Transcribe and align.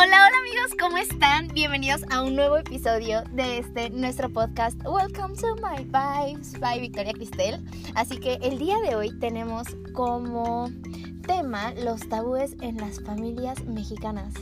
Hola, 0.00 0.28
hola 0.28 0.38
amigos, 0.38 0.76
¿cómo 0.78 0.96
están? 0.96 1.48
Bienvenidos 1.48 2.02
a 2.10 2.22
un 2.22 2.36
nuevo 2.36 2.56
episodio 2.56 3.24
de 3.32 3.58
este 3.58 3.90
nuestro 3.90 4.32
podcast 4.32 4.80
Welcome 4.84 5.34
to 5.34 5.56
My 5.56 5.82
Vibes 5.82 6.52
by 6.60 6.78
Victoria 6.78 7.12
Cristel. 7.12 7.58
Así 7.96 8.16
que 8.18 8.34
el 8.34 8.60
día 8.60 8.78
de 8.78 8.94
hoy 8.94 9.10
tenemos 9.18 9.66
como 9.94 10.70
tema 11.26 11.72
los 11.82 12.08
tabúes 12.08 12.54
en 12.60 12.76
las 12.76 13.02
familias 13.02 13.64
mexicanas. 13.64 14.34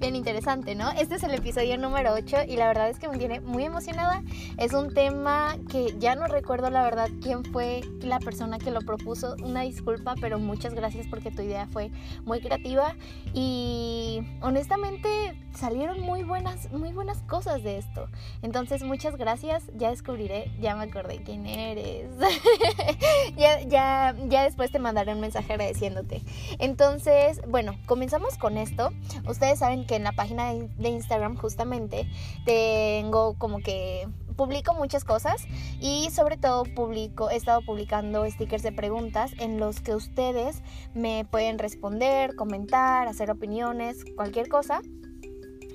Bien 0.00 0.16
interesante, 0.16 0.74
¿no? 0.74 0.90
Este 0.92 1.16
es 1.16 1.24
el 1.24 1.34
episodio 1.34 1.76
número 1.76 2.14
8 2.14 2.44
y 2.48 2.56
la 2.56 2.68
verdad 2.68 2.88
es 2.88 2.98
que 2.98 3.06
me 3.06 3.18
tiene 3.18 3.40
muy 3.40 3.64
emocionada. 3.64 4.22
Es 4.56 4.72
un 4.72 4.94
tema 4.94 5.58
que 5.70 5.94
ya 5.98 6.14
no 6.14 6.26
recuerdo 6.26 6.70
la 6.70 6.82
verdad 6.82 7.10
quién 7.20 7.44
fue 7.44 7.82
la 8.00 8.18
persona 8.18 8.58
que 8.58 8.70
lo 8.70 8.80
propuso. 8.80 9.36
Una 9.44 9.60
disculpa, 9.60 10.14
pero 10.18 10.38
muchas 10.38 10.72
gracias 10.72 11.06
porque 11.06 11.30
tu 11.30 11.42
idea 11.42 11.66
fue 11.66 11.90
muy 12.24 12.40
creativa 12.40 12.94
y 13.34 14.22
honestamente 14.40 15.36
salieron 15.54 16.00
muy 16.00 16.22
buenas, 16.22 16.70
muy 16.72 16.92
buenas 16.92 17.18
cosas 17.22 17.62
de 17.62 17.78
esto. 17.78 18.08
Entonces, 18.42 18.82
muchas 18.82 19.16
gracias. 19.16 19.64
Ya 19.76 19.90
descubriré, 19.90 20.52
ya 20.60 20.76
me 20.76 20.84
acordé 20.84 21.22
quién 21.22 21.46
eres. 21.46 22.10
ya, 23.36 23.60
ya, 23.62 24.14
ya 24.28 24.44
después 24.44 24.70
te 24.70 24.78
mandaré 24.78 25.14
un 25.14 25.20
mensaje 25.20 25.52
agradeciéndote. 25.52 26.22
Entonces, 26.58 27.40
bueno, 27.48 27.76
comenzamos 27.86 28.38
con 28.38 28.56
esto. 28.56 28.90
Ustedes 29.28 29.58
saben 29.58 29.86
que 29.86 29.96
en 29.96 30.04
la 30.04 30.12
página 30.12 30.52
de 30.52 30.88
Instagram 30.88 31.36
justamente 31.36 32.08
tengo 32.44 33.34
como 33.38 33.58
que 33.58 34.08
publico 34.40 34.72
muchas 34.72 35.04
cosas 35.04 35.44
y 35.80 36.08
sobre 36.10 36.38
todo 36.38 36.64
publico, 36.64 37.28
he 37.28 37.36
estado 37.36 37.60
publicando 37.60 38.24
stickers 38.30 38.62
de 38.62 38.72
preguntas 38.72 39.32
en 39.38 39.60
los 39.60 39.82
que 39.82 39.94
ustedes 39.94 40.62
me 40.94 41.26
pueden 41.30 41.58
responder, 41.58 42.34
comentar, 42.36 43.06
hacer 43.06 43.30
opiniones, 43.30 44.02
cualquier 44.16 44.48
cosa. 44.48 44.80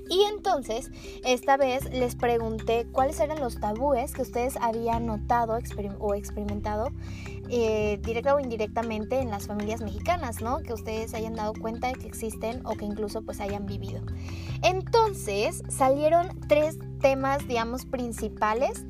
Y 0.10 0.22
entonces, 0.24 0.92
esta 1.24 1.58
vez 1.58 1.92
les 1.92 2.16
pregunté 2.16 2.86
cuáles 2.92 3.20
eran 3.20 3.40
los 3.40 3.60
tabúes 3.60 4.14
que 4.14 4.22
ustedes 4.22 4.56
habían 4.58 5.06
notado 5.06 5.58
o 6.00 6.14
experimentado 6.14 6.92
eh, 7.50 8.00
directa 8.04 8.36
o 8.36 8.40
indirectamente 8.40 9.20
en 9.20 9.30
las 9.30 9.48
familias 9.48 9.82
mexicanas, 9.82 10.42
¿no? 10.42 10.60
Que 10.60 10.74
ustedes 10.74 11.14
hayan 11.14 11.36
dado 11.36 11.54
cuenta 11.54 11.88
de 11.88 11.94
que 11.94 12.08
existen 12.08 12.66
o 12.66 12.76
que 12.76 12.86
incluso 12.86 13.22
pues 13.22 13.40
hayan 13.40 13.66
vivido. 13.66 14.02
Entonces, 14.64 15.64
salieron 15.70 16.30
tres 16.48 16.78
temas, 17.02 17.48
digamos, 17.48 17.86
principales 17.86 18.84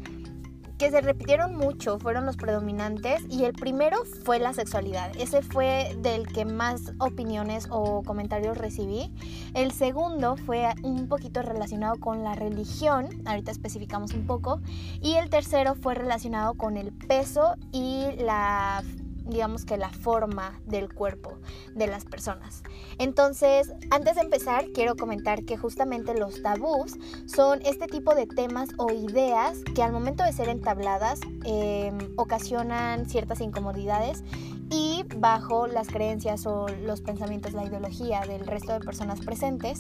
que 0.78 0.92
se 0.92 1.02
repitieron 1.02 1.56
mucho, 1.56 2.00
fueron 2.00 2.26
los 2.26 2.36
predominantes 2.38 3.24
y 3.30 3.46
el 3.46 3.54
primero 3.54 3.98
fue 4.24 4.40
la 4.40 4.54
sexualidad. 4.54 5.12
Ese 5.18 5.42
fue 5.42 5.96
del 6.00 6.28
que 6.28 6.46
más 6.46 6.94
opiniones 7.00 7.68
o 7.70 8.04
comentarios 8.04 8.58
recibí. 8.58 9.12
El 9.54 9.72
segundo 9.72 10.36
fue 10.36 10.70
un 10.84 11.08
poquito 11.08 11.42
relacionado 11.42 11.96
con 12.00 12.24
la 12.24 12.36
religión, 12.36 13.10
ahorita 13.26 13.52
especificamos 13.52 14.14
un 14.14 14.26
poco. 14.26 14.62
Y 15.02 15.16
el 15.16 15.30
tercero 15.30 15.76
fue 15.76 15.96
relacionado 15.96 16.56
con 16.56 16.78
el 16.78 16.92
peso 16.92 17.56
y 17.72 18.08
la 18.18 18.84
digamos 19.26 19.66
que 19.66 19.78
la 19.78 19.90
forma 19.90 20.60
del 20.66 20.94
cuerpo 20.94 21.38
de 21.74 21.88
las 21.88 22.06
personas. 22.06 22.64
Entonces, 22.98 23.72
antes 23.90 24.16
de 24.16 24.22
empezar, 24.22 24.66
quiero 24.74 24.96
comentar 24.96 25.44
que 25.44 25.58
justamente 25.58 26.14
los 26.18 26.42
tabús 26.42 26.98
son 27.26 27.62
este 27.64 27.88
tipo 27.88 28.16
de 28.16 28.28
temas 28.28 28.70
o 28.78 28.92
ideas 28.92 29.60
que 29.74 29.84
al 29.84 29.92
momento 29.92 30.24
de 30.24 30.34
ser 30.34 30.50
entabladas 30.50 31.20
em, 31.44 31.98
ocasionan 32.16 33.10
ciertas 33.10 33.42
incomodidades 33.42 34.24
y 34.70 35.06
bajo 35.18 35.68
las 35.68 35.88
creencias 35.88 36.46
o 36.46 36.68
los 36.68 37.02
pensamientos, 37.02 37.54
la 37.54 37.66
ideología 37.66 38.22
del 38.22 38.46
resto 38.46 38.74
de 38.74 38.80
personas 38.80 39.22
presentes, 39.22 39.80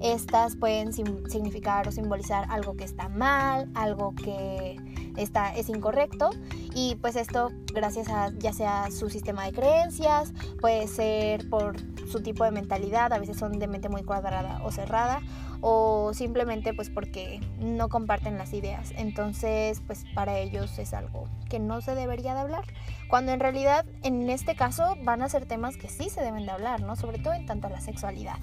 estas 0.00 0.56
pueden 0.56 0.92
significar 0.92 1.88
o 1.88 1.92
simbolizar 1.92 2.46
algo 2.50 2.76
que 2.76 2.84
está 2.84 3.08
mal, 3.08 3.70
algo 3.74 4.14
que 4.14 4.76
está, 5.16 5.54
es 5.54 5.68
incorrecto 5.68 6.30
y 6.74 6.96
pues 6.96 7.16
esto 7.16 7.50
gracias 7.72 8.08
a 8.08 8.30
ya 8.38 8.52
sea 8.52 8.90
su 8.90 9.08
sistema 9.08 9.44
de 9.46 9.52
creencias, 9.52 10.32
puede 10.60 10.86
ser 10.88 11.48
por 11.48 11.76
su 12.06 12.22
tipo 12.22 12.44
de 12.44 12.50
mentalidad, 12.50 13.12
a 13.12 13.18
veces 13.18 13.36
son 13.36 13.58
de 13.58 13.66
mente 13.66 13.88
muy 13.88 14.02
cuadrada 14.02 14.62
o 14.64 14.70
cerrada 14.70 15.20
o 15.60 16.12
simplemente 16.14 16.74
pues 16.74 16.90
porque 16.90 17.40
no 17.58 17.88
comparten 17.88 18.38
las 18.38 18.52
ideas. 18.52 18.92
Entonces 18.96 19.82
pues 19.86 20.04
para 20.14 20.38
ellos 20.38 20.78
es 20.78 20.94
algo 20.94 21.28
que 21.48 21.58
no 21.58 21.80
se 21.80 21.94
debería 21.94 22.34
de 22.34 22.40
hablar, 22.40 22.64
cuando 23.08 23.32
en 23.32 23.40
realidad 23.40 23.86
en 24.02 24.28
este 24.30 24.54
caso 24.54 24.96
van 25.04 25.22
a 25.22 25.28
ser 25.28 25.46
temas 25.46 25.76
que 25.76 25.88
sí 25.88 26.10
se 26.10 26.22
deben 26.22 26.46
de 26.46 26.52
hablar, 26.52 26.82
¿no? 26.82 26.96
Sobre 26.96 27.18
todo 27.18 27.34
en 27.34 27.46
tanto 27.46 27.68
a 27.68 27.70
la 27.70 27.80
sexualidad. 27.80 28.38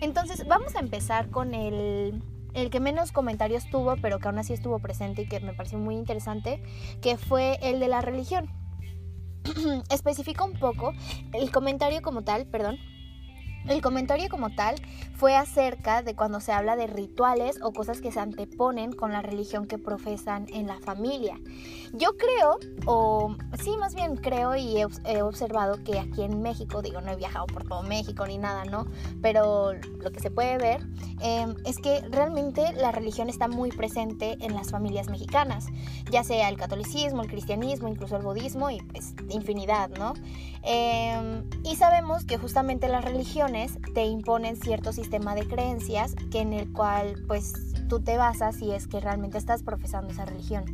Entonces 0.00 0.46
vamos 0.46 0.74
a 0.76 0.80
empezar 0.80 1.30
con 1.30 1.54
el 1.54 2.22
el 2.56 2.70
que 2.70 2.80
menos 2.80 3.12
comentarios 3.12 3.68
tuvo, 3.70 3.96
pero 3.96 4.18
que 4.18 4.28
aún 4.28 4.38
así 4.38 4.54
estuvo 4.54 4.78
presente 4.78 5.22
y 5.22 5.28
que 5.28 5.40
me 5.40 5.52
pareció 5.52 5.78
muy 5.78 5.94
interesante, 5.94 6.62
que 7.02 7.18
fue 7.18 7.58
el 7.60 7.80
de 7.80 7.88
la 7.88 8.00
religión. 8.00 8.50
Especifico 9.90 10.46
un 10.46 10.54
poco 10.54 10.94
el 11.34 11.50
comentario 11.50 12.00
como 12.00 12.22
tal, 12.22 12.46
perdón, 12.46 12.78
el 13.68 13.82
comentario 13.82 14.28
como 14.28 14.50
tal 14.50 14.76
fue 15.16 15.34
acerca 15.34 16.02
de 16.02 16.14
cuando 16.14 16.40
se 16.40 16.52
habla 16.52 16.76
de 16.76 16.86
rituales 16.86 17.58
o 17.62 17.72
cosas 17.72 18.00
que 18.00 18.12
se 18.12 18.20
anteponen 18.20 18.92
con 18.92 19.12
la 19.12 19.22
religión 19.22 19.66
que 19.66 19.78
profesan 19.78 20.46
en 20.52 20.66
la 20.66 20.78
familia. 20.78 21.38
Yo 21.92 22.10
creo, 22.16 22.58
o 22.84 23.34
sí, 23.62 23.76
más 23.78 23.94
bien 23.94 24.16
creo 24.16 24.56
y 24.56 24.82
he, 25.04 25.22
observado 25.22 25.82
que 25.82 25.98
aquí 25.98 26.22
en 26.22 26.42
México, 26.42 26.82
digo, 26.82 27.00
no 27.00 27.12
he 27.12 27.16
viajado 27.16 27.46
por 27.46 27.66
todo 27.66 27.82
México 27.82 28.26
ni 28.26 28.36
nada, 28.36 28.64
¿no? 28.66 28.86
Pero 29.22 29.72
lo 29.72 30.12
que 30.12 30.20
se 30.20 30.30
puede 30.30 30.58
ver 30.58 30.86
em, 31.20 31.54
es 31.64 31.78
que 31.78 32.02
realmente 32.10 32.72
la 32.74 32.92
religión 32.92 33.30
está 33.30 33.48
muy 33.48 33.70
presente 33.70 34.36
en 34.40 34.54
las 34.54 34.70
familias 34.70 35.08
mexicanas, 35.08 35.66
ya 36.10 36.22
sea 36.22 36.50
el 36.50 36.58
catolicismo, 36.58 37.22
el 37.22 37.28
cristianismo, 37.28 37.88
incluso 37.88 38.16
el 38.16 38.22
budismo 38.22 38.70
y 38.70 38.80
pues 38.82 39.14
infinidad, 39.30 39.88
¿no? 39.90 40.12
Em, 40.62 41.44
y 41.64 41.76
sabemos 41.76 42.24
que 42.24 42.36
justamente 42.36 42.88
las 42.88 43.04
religiones 43.04 43.55
te 43.94 44.04
imponen 44.04 44.56
cierto 44.56 44.92
sistema 44.92 45.34
de 45.34 45.46
creencias 45.46 46.14
que 46.30 46.40
en 46.40 46.52
el 46.52 46.72
cual 46.72 47.22
pues 47.26 47.75
tú 47.88 48.00
te 48.00 48.16
basas 48.16 48.56
si 48.56 48.72
es 48.72 48.86
que 48.86 49.00
realmente 49.00 49.38
estás 49.38 49.62
profesando 49.62 50.12
esa 50.12 50.24
religión. 50.24 50.64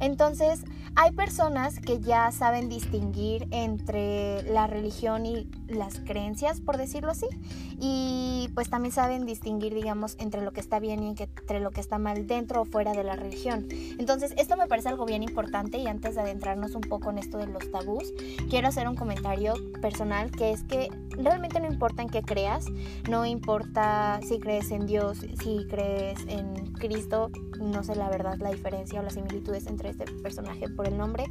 Entonces, 0.00 0.64
hay 0.94 1.12
personas 1.12 1.80
que 1.80 2.00
ya 2.00 2.30
saben 2.32 2.68
distinguir 2.68 3.48
entre 3.50 4.42
la 4.42 4.66
religión 4.66 5.26
y 5.26 5.48
las 5.68 6.00
creencias, 6.00 6.60
por 6.60 6.76
decirlo 6.76 7.10
así, 7.12 7.26
y 7.80 8.50
pues 8.54 8.70
también 8.70 8.92
saben 8.92 9.26
distinguir, 9.26 9.74
digamos, 9.74 10.16
entre 10.18 10.42
lo 10.42 10.52
que 10.52 10.60
está 10.60 10.78
bien 10.78 11.02
y 11.02 11.08
entre 11.08 11.60
lo 11.60 11.70
que 11.70 11.80
está 11.80 11.98
mal 11.98 12.26
dentro 12.26 12.62
o 12.62 12.64
fuera 12.64 12.92
de 12.92 13.04
la 13.04 13.16
religión. 13.16 13.68
Entonces, 13.70 14.34
esto 14.36 14.56
me 14.56 14.66
parece 14.66 14.88
algo 14.88 15.06
bien 15.06 15.22
importante 15.22 15.78
y 15.78 15.86
antes 15.86 16.14
de 16.14 16.20
adentrarnos 16.22 16.74
un 16.74 16.82
poco 16.82 17.10
en 17.10 17.18
esto 17.18 17.38
de 17.38 17.46
los 17.46 17.70
tabús, 17.70 18.12
quiero 18.50 18.68
hacer 18.68 18.88
un 18.88 18.96
comentario 18.96 19.54
personal 19.80 20.30
que 20.30 20.52
es 20.52 20.64
que 20.64 20.88
realmente 21.10 21.60
no 21.60 21.66
importa 21.66 22.02
en 22.02 22.08
qué 22.08 22.22
creas, 22.22 22.66
no 23.08 23.26
importa 23.26 24.20
si 24.26 24.38
crees 24.38 24.70
en 24.70 24.86
Dios, 24.86 25.18
si 25.18 25.66
crees 25.68 26.18
en 26.28 26.57
Cristo, 26.78 27.30
no 27.60 27.82
sé 27.82 27.96
la 27.96 28.08
verdad 28.08 28.36
la 28.38 28.50
diferencia 28.50 29.00
o 29.00 29.02
las 29.02 29.14
similitudes 29.14 29.66
entre 29.66 29.90
este 29.90 30.04
personaje 30.22 30.68
por 30.68 30.86
el 30.86 30.96
nombre, 30.96 31.26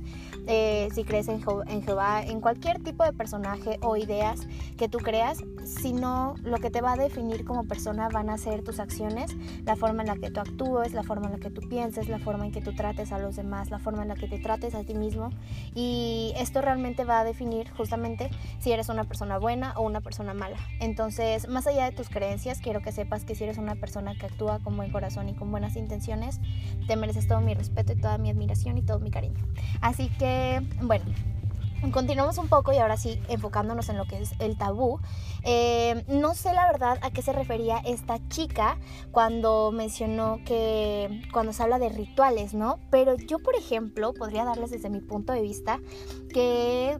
eh, 0.48 0.90
si 0.94 1.04
crees 1.04 1.28
en, 1.28 1.42
en 1.68 1.84
Jehová, 1.84 2.24
en 2.24 2.42
cualquier 2.42 2.82
tipo 2.84 3.04
de 3.04 3.14
personaje 3.14 3.80
o 3.82 3.96
ideas 3.98 4.48
que 4.78 4.90
tú 4.90 5.00
creas, 5.00 5.40
sino 5.64 6.36
lo 6.44 6.58
que 6.58 6.70
te 6.70 6.82
va 6.82 6.94
a 6.94 6.98
definir 6.98 7.46
como 7.46 7.66
persona 7.66 8.10
van 8.10 8.30
a 8.30 8.38
ser 8.38 8.64
tus 8.64 8.80
acciones, 8.80 9.36
la 9.66 9.76
forma 9.76 10.04
en 10.04 10.08
la 10.08 10.16
que 10.16 10.32
tú 10.32 10.40
actúes, 10.40 10.94
la 10.94 11.04
forma 11.04 11.28
en 11.28 11.34
la 11.34 11.40
que 11.40 11.50
tú 11.50 11.62
pienses, 11.68 12.10
la 12.10 12.20
forma 12.20 12.46
en 12.46 12.52
que 12.52 12.62
tú 12.62 12.74
trates 12.74 13.12
a 13.12 13.20
los 13.20 13.36
demás, 13.36 13.70
la 13.70 13.80
forma 13.80 14.04
en 14.04 14.10
la 14.10 14.16
que 14.16 14.28
te 14.28 14.40
trates 14.40 14.76
a 14.76 14.84
ti 14.84 14.94
mismo 14.94 15.30
y 15.76 16.34
esto 16.38 16.62
realmente 16.62 17.04
va 17.04 17.20
a 17.20 17.24
definir 17.24 17.70
justamente 17.72 18.30
si 18.60 18.72
eres 18.72 18.90
una 18.90 19.04
persona 19.04 19.38
buena 19.38 19.74
o 19.78 19.82
una 19.82 20.02
persona 20.02 20.34
mala. 20.34 20.58
Entonces, 20.80 21.48
más 21.48 21.68
allá 21.68 21.86
de 21.86 21.92
tus 21.92 22.10
creencias, 22.10 22.60
quiero 22.62 22.82
que 22.82 22.92
sepas 22.92 23.26
que 23.26 23.36
si 23.36 23.44
eres 23.44 23.58
una 23.58 23.76
persona 23.76 24.16
que 24.18 24.26
actúa 24.26 24.60
con 24.60 24.78
buen 24.78 24.92
corazón 24.92 25.17
y 25.28 25.34
con 25.34 25.52
buenas 25.52 25.76
intenciones, 25.76 26.40
te 26.88 26.96
mereces 26.96 27.28
todo 27.28 27.42
mi 27.42 27.54
respeto 27.54 27.94
y 27.94 27.96
toda 27.96 28.18
mi 28.18 28.30
admiración 28.30 28.78
y 28.78 28.82
todo 28.82 29.00
mi 29.00 29.12
cariño. 29.12 29.44
Así 29.82 30.10
que, 30.10 30.62
bueno, 30.82 31.06
Continuamos 31.92 32.40
un 32.40 32.48
poco 32.48 32.74
y 32.74 32.78
ahora 32.78 32.98
sí 32.98 33.20
enfocándonos 33.30 33.88
en 33.90 33.98
lo 33.98 34.06
que 34.06 34.20
es 34.20 34.32
el 34.40 34.58
tabú. 34.58 35.00
Eh, 35.44 36.04
no 36.08 36.34
sé 36.34 36.52
la 36.54 36.66
verdad 36.66 36.98
a 37.04 37.12
qué 37.12 37.22
se 37.22 37.34
refería 37.34 37.78
esta 37.78 38.18
chica 38.30 38.80
cuando 39.12 39.72
mencionó 39.72 40.40
que 40.44 41.22
cuando 41.32 41.54
se 41.54 41.62
habla 41.62 41.78
de 41.78 41.90
rituales, 41.90 42.56
¿no? 42.56 42.80
Pero 42.90 43.16
yo, 43.16 43.38
por 43.40 43.56
ejemplo, 43.56 44.14
podría 44.16 44.44
darles 44.44 44.72
desde 44.72 44.90
mi 44.90 45.02
punto 45.02 45.34
de 45.34 45.42
vista 45.42 45.80
que 46.34 46.98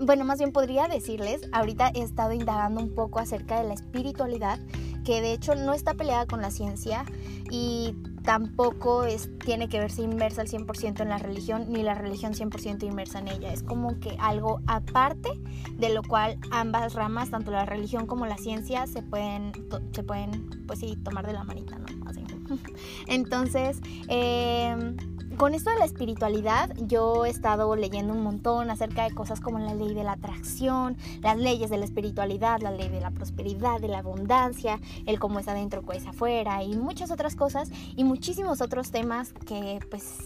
bueno, 0.00 0.24
más 0.24 0.38
bien 0.38 0.52
podría 0.52 0.86
decirles, 0.86 1.40
ahorita 1.52 1.90
he 1.92 2.02
estado 2.02 2.32
indagando 2.32 2.80
un 2.80 2.94
poco 2.94 3.18
acerca 3.18 3.60
de 3.60 3.66
la 3.66 3.74
espiritualidad, 3.74 4.60
que 5.04 5.20
de 5.20 5.32
hecho 5.32 5.56
no 5.56 5.74
está 5.74 5.94
peleada 5.94 6.24
con 6.26 6.40
la 6.40 6.52
ciencia 6.52 7.04
y 7.50 7.94
tampoco 8.22 9.04
es, 9.04 9.30
tiene 9.38 9.68
que 9.68 9.78
verse 9.78 10.02
inmersa 10.02 10.42
al 10.42 10.48
100% 10.48 11.00
en 11.00 11.08
la 11.08 11.18
religión, 11.18 11.66
ni 11.68 11.82
la 11.82 11.94
religión 11.94 12.34
100% 12.34 12.82
inmersa 12.84 13.20
en 13.20 13.28
ella. 13.28 13.52
Es 13.52 13.62
como 13.62 13.98
que 14.00 14.16
algo 14.18 14.60
aparte 14.66 15.30
de 15.78 15.88
lo 15.90 16.02
cual 16.02 16.38
ambas 16.50 16.94
ramas, 16.94 17.30
tanto 17.30 17.50
la 17.50 17.64
religión 17.64 18.06
como 18.06 18.26
la 18.26 18.36
ciencia, 18.36 18.86
se 18.86 19.02
pueden, 19.02 19.52
se 19.92 20.02
pueden 20.02 20.64
pues 20.66 20.80
sí, 20.80 20.96
tomar 21.02 21.26
de 21.26 21.32
la 21.32 21.44
manita, 21.44 21.78
¿no? 21.78 21.86
Así. 22.06 22.22
Entonces, 23.06 23.80
eh, 24.08 24.94
con 25.38 25.54
esto 25.54 25.70
de 25.70 25.78
la 25.78 25.84
espiritualidad, 25.84 26.74
yo 26.78 27.24
he 27.24 27.30
estado 27.30 27.74
leyendo 27.76 28.12
un 28.12 28.22
montón 28.22 28.70
acerca 28.70 29.04
de 29.04 29.14
cosas 29.14 29.40
como 29.40 29.60
la 29.60 29.72
ley 29.72 29.94
de 29.94 30.02
la 30.02 30.12
atracción, 30.12 30.96
las 31.22 31.38
leyes 31.38 31.70
de 31.70 31.78
la 31.78 31.84
espiritualidad, 31.84 32.60
la 32.60 32.72
ley 32.72 32.88
de 32.88 33.00
la 33.00 33.12
prosperidad, 33.12 33.80
de 33.80 33.86
la 33.86 33.98
abundancia, 33.98 34.80
el 35.06 35.20
cómo 35.20 35.38
es 35.38 35.46
adentro, 35.46 35.82
cómo 35.82 35.92
es 35.92 36.06
afuera 36.06 36.64
y 36.64 36.76
muchas 36.76 37.12
otras 37.12 37.36
cosas 37.36 37.70
y 37.96 38.02
muchísimos 38.02 38.60
otros 38.60 38.90
temas 38.90 39.32
que 39.46 39.78
pues 39.88 40.18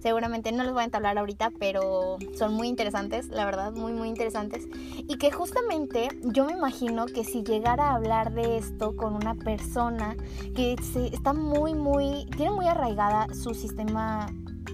seguramente 0.00 0.50
no 0.50 0.64
les 0.64 0.72
voy 0.72 0.82
a 0.82 0.86
entablar 0.86 1.16
ahorita, 1.16 1.52
pero 1.60 2.16
son 2.36 2.54
muy 2.54 2.66
interesantes, 2.66 3.28
la 3.28 3.44
verdad, 3.44 3.72
muy, 3.72 3.92
muy 3.92 4.08
interesantes. 4.08 4.66
Y 4.96 5.16
que 5.16 5.30
justamente 5.30 6.08
yo 6.24 6.44
me 6.44 6.52
imagino 6.52 7.06
que 7.06 7.22
si 7.22 7.44
llegara 7.44 7.90
a 7.90 7.94
hablar 7.94 8.32
de 8.32 8.58
esto 8.58 8.96
con 8.96 9.14
una 9.14 9.36
persona 9.36 10.16
que 10.56 10.74
se, 10.92 11.06
está 11.06 11.32
muy, 11.32 11.74
muy, 11.74 12.26
tiene 12.36 12.50
muy 12.50 12.66
arraigada 12.66 13.28
su 13.32 13.54
sistema 13.54 14.26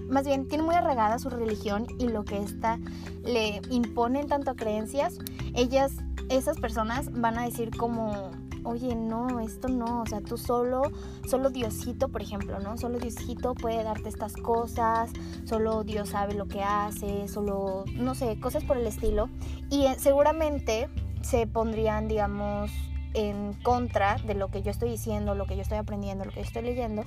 más 0.09 0.25
bien 0.25 0.47
tiene 0.47 0.63
muy 0.63 0.75
arraigada 0.75 1.19
su 1.19 1.29
religión 1.29 1.87
y 1.99 2.07
lo 2.07 2.23
que 2.25 2.37
ésta 2.37 2.79
le 3.23 3.61
impone 3.69 4.21
en 4.21 4.27
tanto 4.27 4.55
creencias, 4.55 5.17
ellas, 5.55 5.93
esas 6.29 6.57
personas 6.59 7.11
van 7.11 7.37
a 7.37 7.43
decir 7.43 7.75
como, 7.75 8.31
oye, 8.63 8.95
no, 8.95 9.39
esto 9.39 9.67
no, 9.67 10.01
o 10.01 10.05
sea, 10.05 10.21
tú 10.21 10.37
solo, 10.37 10.83
solo 11.29 11.49
Diosito, 11.49 12.09
por 12.09 12.21
ejemplo, 12.21 12.59
¿no? 12.59 12.77
Solo 12.77 12.99
Diosito 12.99 13.55
puede 13.55 13.83
darte 13.83 14.09
estas 14.09 14.33
cosas, 14.33 15.11
solo 15.45 15.83
Dios 15.83 16.09
sabe 16.09 16.33
lo 16.33 16.47
que 16.47 16.63
hace, 16.63 17.27
solo, 17.27 17.85
no 17.93 18.15
sé, 18.15 18.39
cosas 18.39 18.63
por 18.63 18.77
el 18.77 18.87
estilo. 18.87 19.29
Y 19.69 19.85
eh, 19.85 19.95
seguramente 19.97 20.89
se 21.21 21.47
pondrían, 21.47 22.07
digamos, 22.07 22.71
en 23.13 23.53
contra 23.63 24.17
de 24.25 24.33
lo 24.33 24.49
que 24.49 24.61
yo 24.61 24.71
estoy 24.71 24.89
diciendo, 24.89 25.35
lo 25.35 25.45
que 25.45 25.55
yo 25.55 25.61
estoy 25.61 25.77
aprendiendo, 25.77 26.25
lo 26.25 26.31
que 26.31 26.41
yo 26.41 26.47
estoy 26.47 26.63
leyendo, 26.63 27.03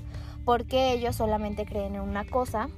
porque 0.47 0.93
ellos 0.93 1.17
solamente 1.17 1.67
creen 1.67 1.97
en 1.97 2.01
una 2.01 2.25
cosa 2.25 2.69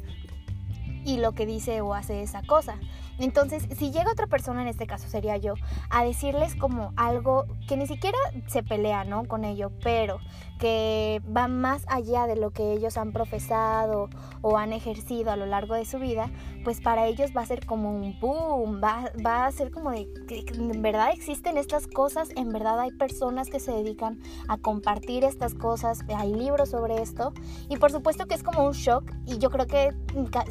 y 1.05 1.19
lo 1.19 1.33
que 1.33 1.45
dice 1.47 1.83
o 1.83 1.95
hace 1.95 2.23
esa 2.23 2.43
cosa. 2.43 2.77
Entonces, 3.19 3.67
si 3.77 3.91
llega 3.91 4.13
otra 4.13 4.27
persona, 4.27 4.63
en 4.63 4.69
este 4.69 4.87
caso 4.87 5.09
sería 5.09 5.37
yo, 5.37 5.55
a 5.91 6.05
decirles 6.05 6.55
como 6.55 6.93
algo 6.97 7.47
que 7.67 7.77
ni 7.77 7.87
siquiera 7.87 8.19
se 8.47 8.63
pelea, 8.63 9.05
¿no? 9.05 9.25
Con 9.25 9.45
ello, 9.45 9.71
pero 9.83 10.19
que 10.59 11.23
va 11.25 11.47
más 11.47 11.85
allá 11.89 12.27
de 12.27 12.35
lo 12.35 12.51
que 12.51 12.73
ellos 12.73 12.97
han 12.97 13.13
profesado 13.13 14.09
o 14.43 14.57
han 14.57 14.73
ejercido 14.73 15.31
a 15.31 15.37
lo 15.37 15.47
largo 15.47 15.75
de 15.75 15.85
su 15.85 15.99
vida, 15.99 16.31
pues 16.65 16.81
para 16.81 17.07
ellos 17.07 17.31
va 17.37 17.43
a 17.43 17.47
ser 17.47 17.65
como 17.65 17.91
un 17.91 18.19
boom, 18.19 18.81
va, 18.83 19.11
va 19.25 19.47
a 19.47 19.53
ser 19.53 19.71
como 19.71 19.93
de 19.93 20.09
en 20.29 20.83
verdad 20.83 21.11
existen 21.13 21.57
estas 21.59 21.87
cosas, 21.87 22.31
en 22.37 22.49
verdad 22.49 22.81
hay 22.81 22.91
personas 22.91 23.51
que 23.51 23.61
se 23.61 23.71
dedican 23.71 24.19
a 24.49 24.59
compartir 24.59 25.23
estas 25.23 25.55
cosas, 25.55 26.01
hay 26.09 26.35
libros 26.35 26.71
sobre 26.71 27.01
esto 27.01 27.33
y 27.69 27.77
por 27.77 27.93
supuesto 27.93 28.27
que 28.27 28.35
es 28.35 28.43
como 28.43 28.65
un 28.65 28.73
shock 28.73 29.13
y 29.27 29.39
yo 29.39 29.51
creo 29.51 29.67
que 29.67 29.95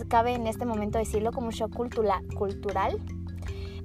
cabe 0.08 0.34
en 0.34 0.48
este 0.48 0.66
momento 0.66 0.98
decirlo 0.98 1.31
como 1.31 1.48
un 1.48 1.54
shock 1.54 1.75
cultural 1.75 1.88
cultural, 1.88 2.56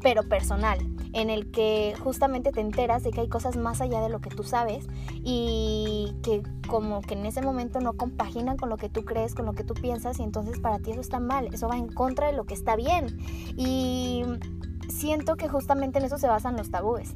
pero 0.03 0.29
personal, 0.29 0.79
en 1.13 1.31
el 1.31 1.51
que 1.51 1.95
justamente 2.03 2.53
te 2.53 2.61
enteras 2.61 3.03
de 3.03 3.11
que 3.11 3.21
hay 3.21 3.29
cosas 3.29 3.57
más 3.57 3.81
allá 3.81 4.01
de 4.01 4.09
lo 4.09 4.21
que 4.21 4.31
tú 4.31 4.43
sabes 4.43 4.87
y 5.23 6.15
que 6.23 6.43
como 6.69 7.03
que 7.03 7.15
en 7.15 7.27
ese 7.27 7.43
momento 7.43 7.81
no 7.81 7.95
compaginan 7.95 8.57
con 8.57 8.69
lo 8.69 8.77
que 8.77 8.89
tú 8.89 9.05
crees, 9.05 9.35
con 9.35 9.47
lo 9.47 9.53
que 9.53 9.65
tú 9.65 9.75
piensas 9.75 10.19
y 10.19 10.23
entonces 10.23 10.59
para 10.59 10.79
ti 10.79 10.91
eso 10.91 11.01
está 11.01 11.21
mal, 11.21 11.49
eso 11.53 11.69
va 11.69 11.77
en 11.77 11.89
contra 11.89 12.27
de 12.27 12.33
lo 12.33 12.45
que 12.45 12.55
está 12.55 12.77
bien. 12.77 13.19
Y 13.57 14.25
siento 14.89 15.37
que 15.37 15.49
justamente 15.49 15.99
en 15.99 16.07
eso 16.07 16.19
se 16.19 16.27
basan 16.27 16.57
los 16.57 16.71
tabúes. 16.71 17.13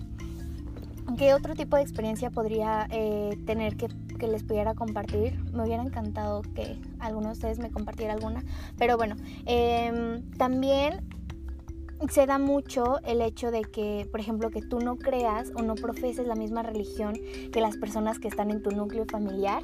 ¿Qué 1.17 1.35
otro 1.35 1.55
tipo 1.55 1.77
de 1.77 1.83
experiencia 1.83 2.31
podría 2.31 2.89
eh, 2.91 3.39
tener 3.47 3.77
que, 3.77 3.89
que, 4.19 4.27
les 4.27 4.43
pudiera 4.43 4.75
compartir? 4.75 5.41
Me 5.53 5.63
hubiera 5.63 5.83
encantado 5.83 6.43
que 6.43 6.79
alguno 6.99 7.29
de 7.29 7.33
ustedes 7.33 7.59
me 7.59 7.71
compartiera 7.71 8.13
alguna. 8.13 8.45
Pero 8.77 8.97
bueno, 8.97 9.15
eh, 9.47 10.21
también 10.37 11.16
se 12.11 12.27
da 12.27 12.39
mucho 12.39 13.01
el 13.05 13.21
hecho 13.21 13.51
de 13.51 13.63
que, 13.63 14.07
por 14.11 14.21
ejemplo, 14.21 14.51
que 14.51 14.63
tú 14.63 14.81
no 14.81 14.97
creas 14.97 15.51
o 15.55 15.63
no 15.63 15.75
profeses 15.75 16.27
la 16.27 16.35
misma 16.35 16.63
religión 16.63 17.15
que 17.53 17.61
las 17.61 17.77
personas 17.77 18.19
que 18.19 18.29
están 18.29 18.51
en 18.51 18.63
tu 18.63 18.71
núcleo 18.71 19.05
familiar, 19.11 19.63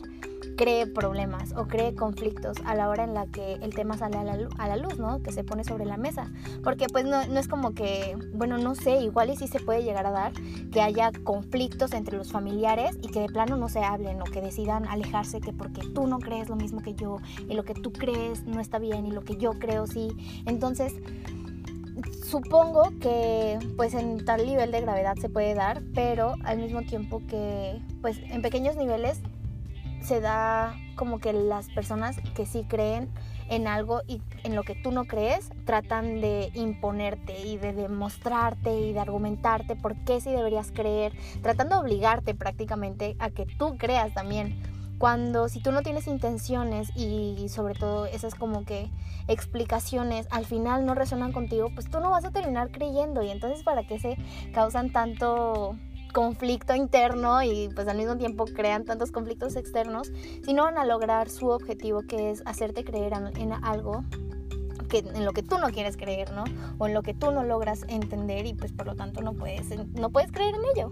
cree 0.56 0.86
problemas 0.86 1.52
o 1.56 1.66
cree 1.66 1.94
conflictos 1.94 2.58
a 2.64 2.74
la 2.74 2.88
hora 2.88 3.04
en 3.04 3.14
la 3.14 3.26
que 3.26 3.54
el 3.54 3.74
tema 3.74 3.96
sale 3.96 4.18
a 4.18 4.24
la, 4.24 4.76
luz, 4.76 4.98
¿no? 4.98 5.22
Que 5.22 5.32
se 5.32 5.44
pone 5.44 5.64
sobre 5.64 5.84
la 5.84 5.96
mesa. 5.96 6.30
Porque 6.62 6.86
pues 6.86 7.04
no, 7.04 7.26
no 7.26 7.38
es 7.38 7.48
como 7.48 7.72
que, 7.72 8.16
bueno, 8.34 8.58
no 8.58 8.74
sé, 8.74 9.00
igual 9.00 9.30
y 9.30 9.36
sí 9.36 9.48
se 9.48 9.60
puede 9.60 9.82
llegar 9.82 10.06
a 10.06 10.10
dar 10.10 10.32
que 10.72 10.80
haya 10.80 11.10
conflictos 11.24 11.92
entre 11.92 12.16
los 12.16 12.32
familiares 12.32 12.98
y 13.02 13.08
que 13.08 13.20
de 13.20 13.28
plano 13.28 13.56
no 13.56 13.68
se 13.68 13.80
hablen 13.80 14.20
o 14.20 14.24
que 14.24 14.40
decidan 14.40 14.86
alejarse 14.86 15.40
que 15.40 15.52
porque 15.52 15.82
tú 15.94 16.06
no 16.06 16.18
crees 16.18 16.48
lo 16.48 16.56
mismo 16.56 16.80
que 16.82 16.94
yo 16.94 17.18
y 17.48 17.54
lo 17.54 17.64
que 17.64 17.74
tú 17.74 17.92
crees 17.92 18.44
no 18.44 18.60
está 18.60 18.78
bien 18.78 19.06
y 19.06 19.10
lo 19.10 19.22
que 19.22 19.36
yo 19.36 19.52
creo 19.52 19.86
sí. 19.86 20.08
Entonces 20.46 20.94
supongo 22.24 22.92
que 23.00 23.58
pues 23.76 23.94
en 23.94 24.24
tal 24.24 24.46
nivel 24.46 24.72
de 24.72 24.80
gravedad 24.80 25.16
se 25.16 25.28
puede 25.28 25.54
dar, 25.54 25.82
pero 25.94 26.34
al 26.44 26.58
mismo 26.58 26.82
tiempo 26.82 27.22
que 27.28 27.80
pues 28.00 28.18
en 28.18 28.42
pequeños 28.42 28.76
niveles 28.76 29.20
se 30.00 30.20
da 30.20 30.74
como 30.96 31.18
que 31.18 31.32
las 31.32 31.68
personas 31.70 32.16
que 32.34 32.46
sí 32.46 32.64
creen 32.68 33.08
en 33.48 33.66
algo 33.66 34.00
y 34.06 34.22
en 34.44 34.54
lo 34.56 34.62
que 34.62 34.74
tú 34.74 34.92
no 34.92 35.04
crees 35.04 35.50
tratan 35.64 36.20
de 36.20 36.50
imponerte 36.54 37.38
y 37.40 37.56
de 37.58 37.72
demostrarte 37.72 38.80
y 38.80 38.92
de 38.92 39.00
argumentarte 39.00 39.76
por 39.76 39.94
qué 40.04 40.20
sí 40.20 40.30
deberías 40.30 40.70
creer, 40.72 41.12
tratando 41.42 41.76
de 41.76 41.82
obligarte 41.82 42.34
prácticamente 42.34 43.16
a 43.18 43.30
que 43.30 43.46
tú 43.46 43.76
creas 43.76 44.14
también 44.14 44.60
cuando 45.02 45.48
si 45.48 45.58
tú 45.58 45.72
no 45.72 45.82
tienes 45.82 46.06
intenciones 46.06 46.90
y 46.94 47.48
sobre 47.48 47.74
todo 47.74 48.06
esas 48.06 48.36
como 48.36 48.64
que 48.64 48.88
explicaciones 49.26 50.28
al 50.30 50.46
final 50.46 50.86
no 50.86 50.94
resuenan 50.94 51.32
contigo, 51.32 51.70
pues 51.74 51.90
tú 51.90 51.98
no 51.98 52.10
vas 52.10 52.24
a 52.24 52.30
terminar 52.30 52.70
creyendo 52.70 53.20
y 53.24 53.30
entonces 53.30 53.64
para 53.64 53.84
qué 53.84 53.98
se 53.98 54.16
causan 54.54 54.92
tanto 54.92 55.76
conflicto 56.12 56.76
interno 56.76 57.42
y 57.42 57.68
pues 57.74 57.88
al 57.88 57.96
mismo 57.96 58.16
tiempo 58.16 58.44
crean 58.44 58.84
tantos 58.84 59.10
conflictos 59.10 59.56
externos 59.56 60.12
si 60.44 60.54
no 60.54 60.62
van 60.62 60.78
a 60.78 60.84
lograr 60.84 61.30
su 61.30 61.48
objetivo 61.48 62.02
que 62.02 62.30
es 62.30 62.44
hacerte 62.46 62.84
creer 62.84 63.12
en 63.34 63.52
algo 63.54 64.04
que, 64.88 64.98
en 64.98 65.24
lo 65.24 65.32
que 65.32 65.42
tú 65.42 65.58
no 65.58 65.70
quieres 65.70 65.96
creer, 65.96 66.30
¿no? 66.32 66.44
O 66.78 66.86
en 66.86 66.94
lo 66.94 67.02
que 67.02 67.12
tú 67.12 67.32
no 67.32 67.42
logras 67.42 67.84
entender 67.88 68.46
y 68.46 68.54
pues 68.54 68.70
por 68.70 68.86
lo 68.86 68.94
tanto 68.94 69.20
no 69.20 69.32
puedes, 69.32 69.66
no 69.94 70.10
puedes 70.10 70.30
creer 70.30 70.54
en 70.54 70.60
ello. 70.76 70.90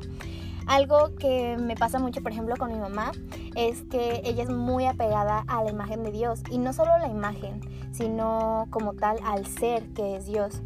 Algo 0.71 1.17
que 1.17 1.57
me 1.57 1.75
pasa 1.75 1.99
mucho, 1.99 2.23
por 2.23 2.31
ejemplo, 2.31 2.55
con 2.57 2.73
mi 2.73 2.79
mamá, 2.79 3.11
es 3.57 3.83
que 3.91 4.23
ella 4.25 4.45
es 4.45 4.51
muy 4.51 4.87
apegada 4.87 5.43
a 5.49 5.65
la 5.65 5.71
imagen 5.71 6.05
de 6.05 6.13
Dios. 6.13 6.43
Y 6.49 6.59
no 6.59 6.73
solo 6.73 6.97
la 6.97 7.09
imagen, 7.09 7.61
sino 7.91 8.69
como 8.71 8.93
tal 8.93 9.19
al 9.25 9.47
ser 9.47 9.89
que 9.95 10.15
es 10.15 10.27
Dios. 10.27 10.63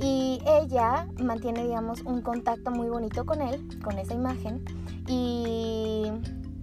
Y 0.00 0.40
ella 0.46 1.08
mantiene, 1.20 1.64
digamos, 1.64 2.02
un 2.02 2.22
contacto 2.22 2.70
muy 2.70 2.88
bonito 2.88 3.26
con 3.26 3.42
él, 3.42 3.66
con 3.82 3.98
esa 3.98 4.14
imagen. 4.14 4.64
Y 5.08 6.04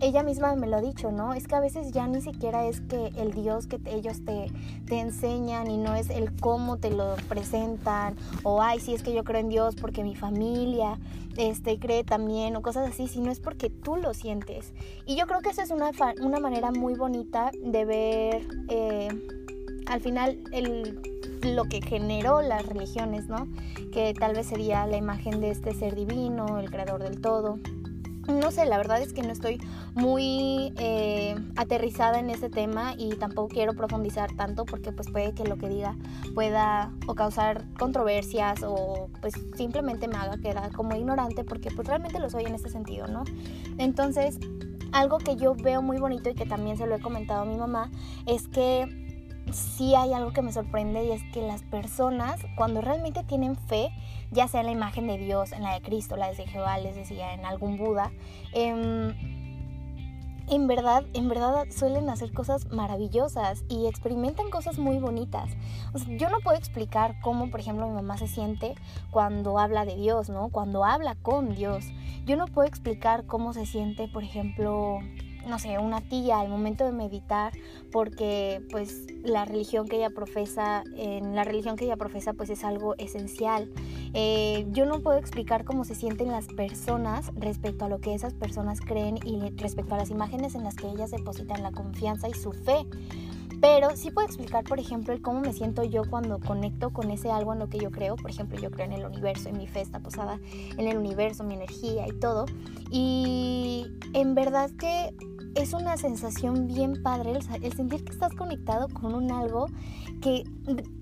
ella 0.01 0.23
misma 0.23 0.55
me 0.55 0.67
lo 0.67 0.77
ha 0.77 0.81
dicho, 0.81 1.11
¿no? 1.11 1.33
Es 1.33 1.47
que 1.47 1.55
a 1.55 1.59
veces 1.59 1.91
ya 1.91 2.07
ni 2.07 2.21
siquiera 2.21 2.65
es 2.65 2.81
que 2.81 3.07
el 3.17 3.33
Dios 3.33 3.67
que 3.67 3.79
ellos 3.85 4.23
te, 4.25 4.51
te 4.85 4.99
enseñan 4.99 5.69
y 5.69 5.77
no 5.77 5.95
es 5.95 6.09
el 6.09 6.35
cómo 6.35 6.77
te 6.77 6.91
lo 6.91 7.15
presentan 7.29 8.15
o, 8.43 8.61
ay, 8.61 8.79
sí 8.79 8.93
es 8.93 9.03
que 9.03 9.13
yo 9.13 9.23
creo 9.23 9.39
en 9.39 9.49
Dios 9.49 9.75
porque 9.75 10.03
mi 10.03 10.15
familia 10.15 10.99
este, 11.37 11.79
cree 11.79 12.03
también 12.03 12.55
o 12.55 12.61
cosas 12.61 12.89
así, 12.89 13.07
sino 13.07 13.31
es 13.31 13.39
porque 13.39 13.69
tú 13.69 13.95
lo 13.95 14.13
sientes. 14.13 14.73
Y 15.05 15.15
yo 15.15 15.27
creo 15.27 15.41
que 15.41 15.49
esa 15.49 15.63
es 15.63 15.71
una, 15.71 15.91
una 16.21 16.39
manera 16.39 16.71
muy 16.71 16.95
bonita 16.95 17.51
de 17.53 17.85
ver 17.85 18.47
eh, 18.69 19.07
al 19.87 20.01
final 20.01 20.39
el 20.51 20.99
lo 21.41 21.65
que 21.65 21.81
generó 21.81 22.41
las 22.41 22.65
religiones, 22.65 23.27
¿no? 23.27 23.47
Que 23.91 24.13
tal 24.13 24.33
vez 24.33 24.47
sería 24.47 24.85
la 24.87 24.97
imagen 24.97 25.41
de 25.41 25.51
este 25.51 25.73
ser 25.73 25.95
divino, 25.95 26.59
el 26.59 26.71
creador 26.71 27.03
del 27.03 27.21
todo, 27.21 27.59
no 28.27 28.51
sé, 28.51 28.65
la 28.65 28.77
verdad 28.77 29.01
es 29.01 29.13
que 29.13 29.21
no 29.21 29.31
estoy 29.31 29.59
muy 29.93 30.73
eh, 30.77 31.35
aterrizada 31.55 32.19
en 32.19 32.29
ese 32.29 32.49
tema 32.49 32.93
y 32.97 33.15
tampoco 33.15 33.49
quiero 33.49 33.73
profundizar 33.73 34.35
tanto 34.35 34.65
porque 34.65 34.91
pues 34.91 35.09
puede 35.09 35.33
que 35.33 35.43
lo 35.43 35.57
que 35.57 35.69
diga 35.69 35.95
pueda 36.33 36.91
o 37.07 37.15
causar 37.15 37.65
controversias 37.77 38.63
o 38.63 39.09
pues 39.21 39.33
simplemente 39.55 40.07
me 40.07 40.15
haga 40.15 40.37
quedar 40.37 40.71
como 40.71 40.95
ignorante 40.95 41.43
porque 41.43 41.69
pues 41.71 41.87
realmente 41.87 42.19
lo 42.19 42.29
soy 42.29 42.45
en 42.45 42.55
ese 42.55 42.69
sentido, 42.69 43.07
¿no? 43.07 43.23
Entonces, 43.77 44.39
algo 44.91 45.17
que 45.17 45.35
yo 45.35 45.55
veo 45.55 45.81
muy 45.81 45.97
bonito 45.97 46.29
y 46.29 46.35
que 46.35 46.45
también 46.45 46.77
se 46.77 46.87
lo 46.87 46.95
he 46.95 47.01
comentado 47.01 47.43
a 47.43 47.45
mi 47.45 47.57
mamá 47.57 47.91
es 48.25 48.47
que 48.47 49.04
sí 49.51 49.95
hay 49.95 50.13
algo 50.13 50.31
que 50.31 50.41
me 50.41 50.51
sorprende 50.51 51.05
y 51.05 51.11
es 51.11 51.23
que 51.33 51.41
las 51.41 51.63
personas 51.63 52.39
cuando 52.55 52.81
realmente 52.81 53.23
tienen 53.23 53.55
fe, 53.55 53.89
ya 54.31 54.47
sea 54.47 54.61
en 54.61 54.67
la 54.67 54.71
imagen 54.71 55.07
de 55.07 55.17
Dios, 55.17 55.51
en 55.51 55.63
la 55.63 55.73
de 55.73 55.81
Cristo, 55.81 56.15
la 56.15 56.31
de 56.31 56.47
Jehová, 56.47 56.77
les 56.77 56.95
decía, 56.95 57.33
en 57.33 57.45
algún 57.45 57.77
Buda, 57.77 58.11
em, 58.53 59.13
en 60.47 60.67
verdad, 60.67 61.03
en 61.13 61.27
verdad 61.27 61.65
suelen 61.71 62.07
hacer 62.09 62.31
cosas 62.31 62.71
maravillosas 62.71 63.63
y 63.67 63.87
experimentan 63.87 64.51
cosas 64.51 64.77
muy 64.77 64.99
bonitas. 64.99 65.49
yo 66.17 66.29
no 66.29 66.39
puedo 66.39 66.57
explicar 66.57 67.15
cómo, 67.21 67.49
por 67.49 67.59
ejemplo, 67.59 67.87
mi 67.87 67.93
mamá 67.93 68.17
se 68.17 68.27
siente 68.27 68.75
cuando 69.09 69.57
habla 69.57 69.85
de 69.85 69.95
Dios, 69.95 70.29
¿no? 70.29 70.49
Cuando 70.49 70.83
habla 70.83 71.15
con 71.15 71.55
Dios. 71.55 71.85
Yo 72.25 72.35
no 72.35 72.45
puedo 72.45 72.67
explicar 72.67 73.25
cómo 73.25 73.53
se 73.53 73.65
siente, 73.65 74.07
por 74.07 74.23
ejemplo, 74.23 74.99
no 75.47 75.59
sé, 75.59 75.77
una 75.79 76.01
tía 76.01 76.39
al 76.39 76.49
momento 76.49 76.85
de 76.85 76.91
meditar, 76.91 77.53
porque 77.91 78.61
pues 78.71 79.05
la 79.23 79.45
religión 79.45 79.87
que 79.87 79.97
ella 79.97 80.09
profesa, 80.09 80.83
en 80.95 81.35
la 81.35 81.43
religión 81.43 81.75
que 81.75 81.85
ella 81.85 81.97
profesa 81.97 82.33
pues 82.33 82.49
es 82.49 82.63
algo 82.63 82.95
esencial. 82.97 83.71
Eh, 84.13 84.65
yo 84.71 84.85
no 84.85 85.01
puedo 85.01 85.17
explicar 85.17 85.65
cómo 85.65 85.83
se 85.83 85.95
sienten 85.95 86.31
las 86.31 86.47
personas 86.47 87.31
respecto 87.35 87.85
a 87.85 87.89
lo 87.89 87.99
que 87.99 88.13
esas 88.13 88.33
personas 88.33 88.81
creen 88.81 89.19
y 89.25 89.49
respecto 89.57 89.95
a 89.95 89.97
las 89.97 90.09
imágenes 90.09 90.55
en 90.55 90.63
las 90.63 90.75
que 90.75 90.87
ellas 90.87 91.11
depositan 91.11 91.63
la 91.63 91.71
confianza 91.71 92.27
y 92.29 92.33
su 92.33 92.51
fe. 92.51 92.85
Pero 93.61 93.95
sí 93.95 94.11
puedo 94.11 94.27
explicar, 94.27 94.63
por 94.63 94.79
ejemplo, 94.79 95.15
cómo 95.21 95.39
me 95.39 95.53
siento 95.53 95.83
yo 95.83 96.03
cuando 96.09 96.39
conecto 96.39 96.91
con 96.91 97.09
ese 97.11 97.31
algo 97.31 97.53
en 97.53 97.59
lo 97.59 97.67
que 97.67 97.79
yo 97.79 97.89
creo. 97.91 98.15
Por 98.15 98.29
ejemplo, 98.29 98.59
yo 98.59 98.69
creo 98.69 98.85
en 98.85 98.93
el 98.93 99.05
universo, 99.05 99.49
en 99.49 99.57
mi 99.57 99.67
fe 99.67 99.81
está 99.81 99.99
posada 99.99 100.39
en 100.77 100.87
el 100.87 100.97
universo, 100.97 101.43
mi 101.43 101.55
energía 101.55 102.07
y 102.07 102.11
todo. 102.11 102.45
Y 102.91 103.87
en 104.13 104.35
verdad 104.35 104.69
que 104.77 105.15
es 105.55 105.73
una 105.73 105.97
sensación 105.97 106.67
bien 106.67 107.01
padre 107.01 107.31
el, 107.31 107.73
sentir 107.73 108.03
que 108.03 108.11
estás 108.11 108.33
conectado 108.35 108.87
con 108.89 109.15
un 109.15 109.31
algo 109.31 109.67
que 110.21 110.43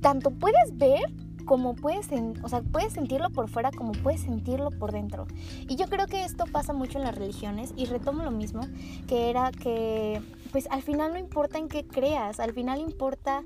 tanto 0.02 0.30
puedes 0.32 0.78
ver 0.78 1.02
como 1.46 1.76
puedes, 1.76 2.08
o 2.42 2.48
sea, 2.48 2.62
puedes 2.62 2.94
sentirlo 2.94 3.30
por 3.30 3.50
fuera 3.50 3.72
como 3.72 3.92
puedes 3.92 4.22
sentirlo 4.22 4.70
por 4.70 4.94
dentro. 4.94 5.28
Y 5.68 5.76
yo 5.76 5.88
creo 5.88 6.08
que 6.08 6.24
esto 6.24 6.46
pasa 6.50 6.72
mucho 6.72 7.00
en 7.00 7.04
las 7.04 7.16
religiones 7.16 7.74
y 7.76 7.86
retomo 7.86 8.24
lo 8.24 8.32
mismo, 8.32 8.62
que 9.08 9.30
era 9.30 9.52
que 9.52 10.22
pues 10.52 10.68
al 10.72 10.82
final 10.84 11.14
no 11.14 11.20
importa 11.20 11.58
en 11.58 11.68
qué 11.68 11.86
creas, 11.86 12.40
al 12.40 12.54
final 12.54 12.80
importa 12.80 13.44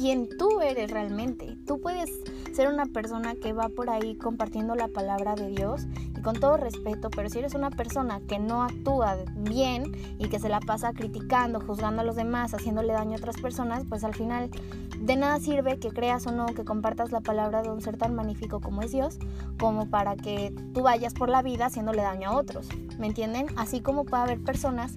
quién 0.00 0.30
tú 0.38 0.62
eres 0.62 0.90
realmente. 0.90 1.58
Tú 1.66 1.78
puedes 1.78 2.10
ser 2.54 2.68
una 2.68 2.86
persona 2.86 3.34
que 3.34 3.52
va 3.52 3.68
por 3.68 3.90
ahí 3.90 4.16
compartiendo 4.16 4.74
la 4.74 4.88
palabra 4.88 5.34
de 5.34 5.48
Dios 5.48 5.82
y 6.16 6.22
con 6.22 6.40
todo 6.40 6.56
respeto, 6.56 7.10
pero 7.10 7.28
si 7.28 7.40
eres 7.40 7.54
una 7.54 7.68
persona 7.68 8.18
que 8.26 8.38
no 8.38 8.62
actúa 8.62 9.18
bien 9.36 9.92
y 10.18 10.30
que 10.30 10.38
se 10.38 10.48
la 10.48 10.60
pasa 10.60 10.94
criticando, 10.94 11.60
juzgando 11.60 12.00
a 12.00 12.04
los 12.04 12.16
demás, 12.16 12.54
haciéndole 12.54 12.94
daño 12.94 13.12
a 13.12 13.18
otras 13.18 13.36
personas, 13.42 13.84
pues 13.86 14.02
al 14.02 14.14
final 14.14 14.48
de 14.98 15.16
nada 15.16 15.38
sirve 15.38 15.78
que 15.78 15.90
creas 15.90 16.26
o 16.26 16.32
no 16.32 16.46
que 16.46 16.64
compartas 16.64 17.12
la 17.12 17.20
palabra 17.20 17.60
de 17.60 17.70
un 17.70 17.82
ser 17.82 17.98
tan 17.98 18.14
magnífico 18.14 18.60
como 18.60 18.80
es 18.80 18.92
Dios, 18.92 19.18
como 19.58 19.90
para 19.90 20.16
que 20.16 20.54
tú 20.72 20.80
vayas 20.80 21.12
por 21.12 21.28
la 21.28 21.42
vida 21.42 21.66
haciéndole 21.66 22.00
daño 22.00 22.30
a 22.30 22.36
otros. 22.36 22.68
¿Me 22.98 23.06
entienden? 23.06 23.48
Así 23.56 23.82
como 23.82 24.06
puede 24.06 24.22
haber 24.22 24.42
personas 24.42 24.96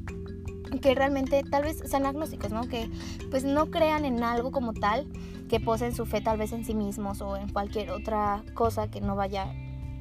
que 0.80 0.96
realmente 0.96 1.44
tal 1.44 1.64
vez 1.64 1.82
sean 1.86 2.06
agnósticos, 2.06 2.52
¿no? 2.52 2.62
Que 2.68 2.90
pues 3.32 3.44
no 3.44 3.68
crean 3.72 4.06
en 4.06 4.24
algo 4.24 4.52
como 4.52 4.74
tal, 4.74 5.08
que 5.50 5.60
poseen 5.60 5.96
su 5.96 6.06
fe 6.06 6.22
tal 6.22 6.38
vez 6.38 6.52
en 6.52 6.66
sí 6.66 6.74
mismos 6.74 7.22
o 7.22 7.38
en 7.38 7.50
cualquier 7.50 7.92
otra 7.92 8.44
cosa 8.54 8.88
que 8.90 9.02
no 9.02 9.16
vaya 9.16 9.54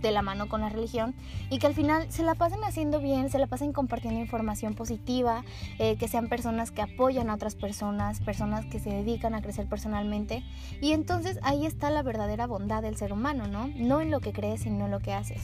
de 0.03 0.11
la 0.11 0.21
mano 0.21 0.49
con 0.49 0.61
la 0.61 0.69
religión 0.69 1.15
y 1.49 1.59
que 1.59 1.67
al 1.67 1.75
final 1.75 2.11
se 2.11 2.23
la 2.23 2.35
pasen 2.35 2.63
haciendo 2.65 3.01
bien, 3.01 3.31
se 3.31 3.39
la 3.39 3.47
pasen 3.47 3.73
compartiendo 3.73 4.21
información 4.21 4.75
positiva, 4.75 5.45
eh, 5.79 5.97
que 5.97 6.09
sean 6.09 6.29
personas 6.29 6.71
que 6.71 6.83
apoyan 6.83 7.31
a 7.31 7.35
otras 7.35 7.55
personas, 7.55 8.21
personas 8.21 8.67
que 8.67 8.81
se 8.81 8.91
dedican 8.91 9.35
a 9.35 9.41
crecer 9.41 9.67
personalmente 9.69 10.43
y 10.81 10.93
entonces 10.93 11.39
ahí 11.43 11.65
está 11.65 11.91
la 11.91 12.03
verdadera 12.03 12.47
bondad 12.47 12.83
del 12.83 12.97
ser 12.97 13.13
humano, 13.13 13.47
¿no? 13.47 13.69
No 13.77 14.01
en 14.01 14.11
lo 14.11 14.21
que 14.21 14.33
crees, 14.33 14.63
sino 14.63 14.87
en 14.87 14.91
lo 14.91 15.01
que 15.01 15.13
haces. 15.13 15.43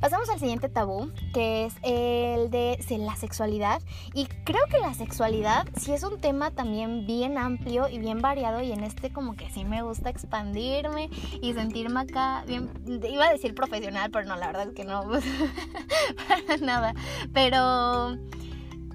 Pasamos 0.00 0.28
al 0.28 0.38
siguiente 0.38 0.68
tabú, 0.68 1.10
que 1.32 1.64
es 1.64 1.74
el 1.82 2.50
de 2.50 2.78
la 2.98 3.16
sexualidad. 3.16 3.80
Y 4.14 4.26
creo 4.44 4.62
que 4.70 4.78
la 4.78 4.92
sexualidad 4.94 5.66
sí 5.76 5.92
es 5.92 6.02
un 6.02 6.20
tema 6.20 6.50
también 6.50 7.06
bien 7.06 7.38
amplio 7.38 7.88
y 7.88 7.98
bien 7.98 8.20
variado. 8.20 8.60
Y 8.62 8.72
en 8.72 8.84
este 8.84 9.12
como 9.12 9.36
que 9.36 9.50
sí 9.50 9.64
me 9.64 9.82
gusta 9.82 10.10
expandirme 10.10 11.08
y 11.40 11.54
sentirme 11.54 12.00
acá 12.00 12.44
bien... 12.46 12.70
Iba 12.86 13.26
a 13.26 13.32
decir 13.32 13.54
profesional, 13.54 14.10
pero 14.10 14.26
no, 14.26 14.36
la 14.36 14.48
verdad 14.48 14.68
es 14.68 14.74
que 14.74 14.84
no. 14.84 15.02
para 16.28 16.56
nada. 16.58 16.94
Pero 17.32 18.16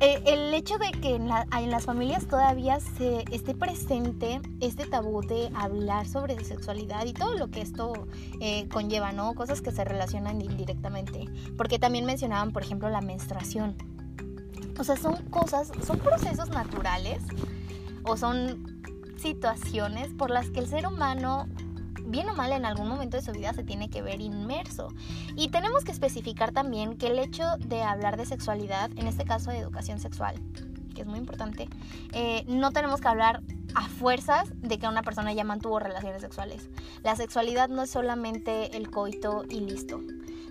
eh, 0.02 0.20
el 0.26 0.52
hecho 0.56 0.80
de 0.80 0.90
que 0.92 1.14
en, 1.14 1.28
las 1.28 1.86
familias 1.86 2.26
todavía 2.28 2.80
se 2.80 3.24
esté 3.32 3.54
presente 3.54 4.42
este 4.60 4.88
tabú 4.88 5.22
de 5.22 5.52
hablar 5.54 6.08
sobre 6.08 6.44
sexualidad 6.44 7.06
y 7.06 7.14
todo 7.14 7.36
lo 7.38 7.52
que 7.52 7.62
esto 7.62 8.08
eh, 8.40 8.68
conlleva, 8.70 9.12
¿no? 9.12 9.36
Cosas 9.36 9.62
que 9.62 9.72
se 9.72 9.84
relacionan 9.84 10.42
indirectamente. 10.42 11.26
Porque 11.56 11.78
también 11.78 12.06
mencionaban, 12.06 12.52
por 12.52 12.64
ejemplo, 12.64 12.90
la 12.90 13.02
menstruación. 13.02 13.76
O 14.80 14.84
sea, 14.84 14.98
son 14.98 15.18
cosas, 15.26 15.72
son 15.86 16.00
procesos 16.00 16.50
naturales 16.50 17.22
o 18.04 18.18
son 18.18 18.82
situaciones 19.18 20.12
por 20.16 20.32
las 20.32 20.50
que 20.50 20.62
el 20.62 20.68
ser 20.68 20.88
humano 20.88 21.48
bien 22.12 22.30
o 22.30 22.36
mal 22.36 22.52
en 22.52 22.66
algún 22.66 22.88
momento 22.88 23.18
de 23.18 23.24
su 23.24 23.32
vida 23.32 23.54
se 23.54 23.64
tiene 23.64 23.90
que 23.90 24.02
ver 24.02 24.22
inmerso. 24.22 24.90
Y 25.36 25.50
tenemos 25.50 25.84
que 25.84 25.92
especificar 25.92 26.52
también 26.52 26.98
que 26.98 27.08
el 27.08 27.20
hecho 27.20 27.58
de 27.58 27.82
hablar 27.82 28.18
de 28.18 28.26
sexualidad, 28.26 28.92
en 28.98 29.08
este 29.08 29.26
caso 29.26 29.52
de 29.52 29.58
educación 29.58 30.00
sexual, 30.00 30.36
que 30.94 31.02
es 31.02 31.08
muy 31.08 31.20
importante, 31.20 31.68
eh, 32.14 32.44
no 32.48 32.72
tenemos 32.72 33.02
que 33.02 33.08
hablar 33.08 33.42
a 33.74 33.88
fuerzas 33.88 34.50
de 34.62 34.78
que 34.78 34.88
una 34.88 35.02
persona 35.02 35.34
ya 35.34 35.44
mantuvo 35.44 35.80
relaciones 35.80 36.22
sexuales. 36.22 36.70
La 37.04 37.16
sexualidad 37.16 37.70
no 37.70 37.84
es 37.84 37.90
solamente 37.90 38.76
el 38.76 38.90
coito 38.90 39.46
y 39.50 39.62
listo. 39.62 40.02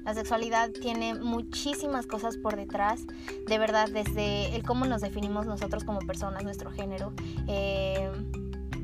La 0.05 0.15
sexualidad 0.15 0.71
tiene 0.71 1.15
muchísimas 1.15 2.07
cosas 2.07 2.39
por 2.39 2.57
detrás, 2.57 3.03
de 3.47 3.59
verdad, 3.59 3.89
desde 3.91 4.55
el 4.57 4.63
cómo 4.63 4.87
nos 4.87 5.03
definimos 5.03 5.47
nosotros 5.47 5.85
como 5.85 5.99
personas, 6.01 6.43
nuestro 6.43 6.71
género. 6.71 7.13
Eh, 7.47 7.90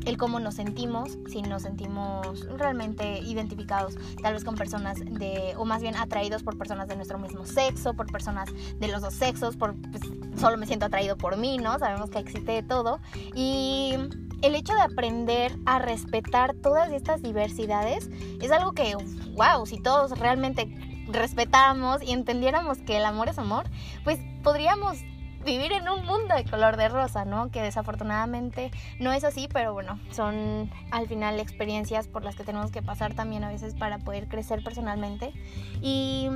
el 0.07 0.17
cómo 0.17 0.41
nos 0.41 0.55
sentimos, 0.55 1.19
si 1.31 1.43
nos 1.43 1.63
sentimos 1.63 2.47
realmente 2.57 3.19
identificados 3.19 3.97
tal 4.23 4.35
vez 4.35 4.45
con 4.45 4.55
personas 4.55 4.99
de, 5.01 5.55
o 5.59 5.65
más 5.65 5.83
bien 5.83 5.97
atraídos 5.97 6.43
por 6.43 6.57
personas 6.57 6.89
de 6.89 6.97
nuestro 6.97 7.19
mismo 7.19 7.45
sexo, 7.45 7.95
por 7.95 8.11
personas 8.11 8.49
de 8.79 8.89
los 8.89 9.03
dos 9.03 9.15
sexos, 9.15 9.57
por 9.57 9.75
pues, 9.91 10.03
solo 10.39 10.57
me 10.57 10.67
siento 10.67 10.87
atraído 10.87 11.17
por 11.17 11.37
mí, 11.37 11.59
¿no? 11.59 11.79
Sabemos 11.79 12.11
que 12.11 12.21
existe 12.21 12.63
todo. 12.63 13.01
Y 13.35 13.95
el 14.43 14.55
hecho 14.55 14.75
de 14.75 14.81
aprender 14.81 15.59
a 15.67 15.81
respetar 15.81 16.55
todas 16.55 16.93
estas 16.93 17.21
diversidades 17.23 18.09
es 18.41 18.51
algo 18.53 18.73
que, 18.73 18.95
wow, 19.35 19.67
si 19.67 19.81
todos 19.81 20.19
realmente 20.19 20.73
respetáramos 21.09 22.03
y 22.03 22.13
entendiéramos 22.13 22.79
que 22.79 22.97
el 22.97 23.05
amor 23.05 23.29
es 23.29 23.39
amor, 23.39 23.65
pues 24.05 24.19
podríamos 24.43 24.99
vivir 25.47 25.73
en 25.73 25.89
un 25.89 26.05
mundo 26.05 26.35
de 26.35 26.45
color 26.45 26.77
de 26.77 26.91
rosa, 26.91 27.25
¿no? 27.25 27.51
Que 27.51 27.63
desafortunadamente 27.63 28.71
no 29.01 29.13
es 29.13 29.25
así, 29.25 29.49
pero 29.51 29.73
bueno, 29.73 29.99
son 30.11 30.71
al 30.91 31.09
final 31.09 31.41
experiencias 31.41 32.09
por 32.09 32.23
las 32.25 32.37
que 32.37 32.45
tenemos 32.45 32.71
que 32.71 32.83
pasar 32.83 33.15
también 33.15 33.45
a 33.45 33.49
veces 33.49 33.75
para 33.75 33.99
poder 33.99 34.29
crecer 34.29 34.63
personalmente. 34.63 35.33
Y 35.81 36.29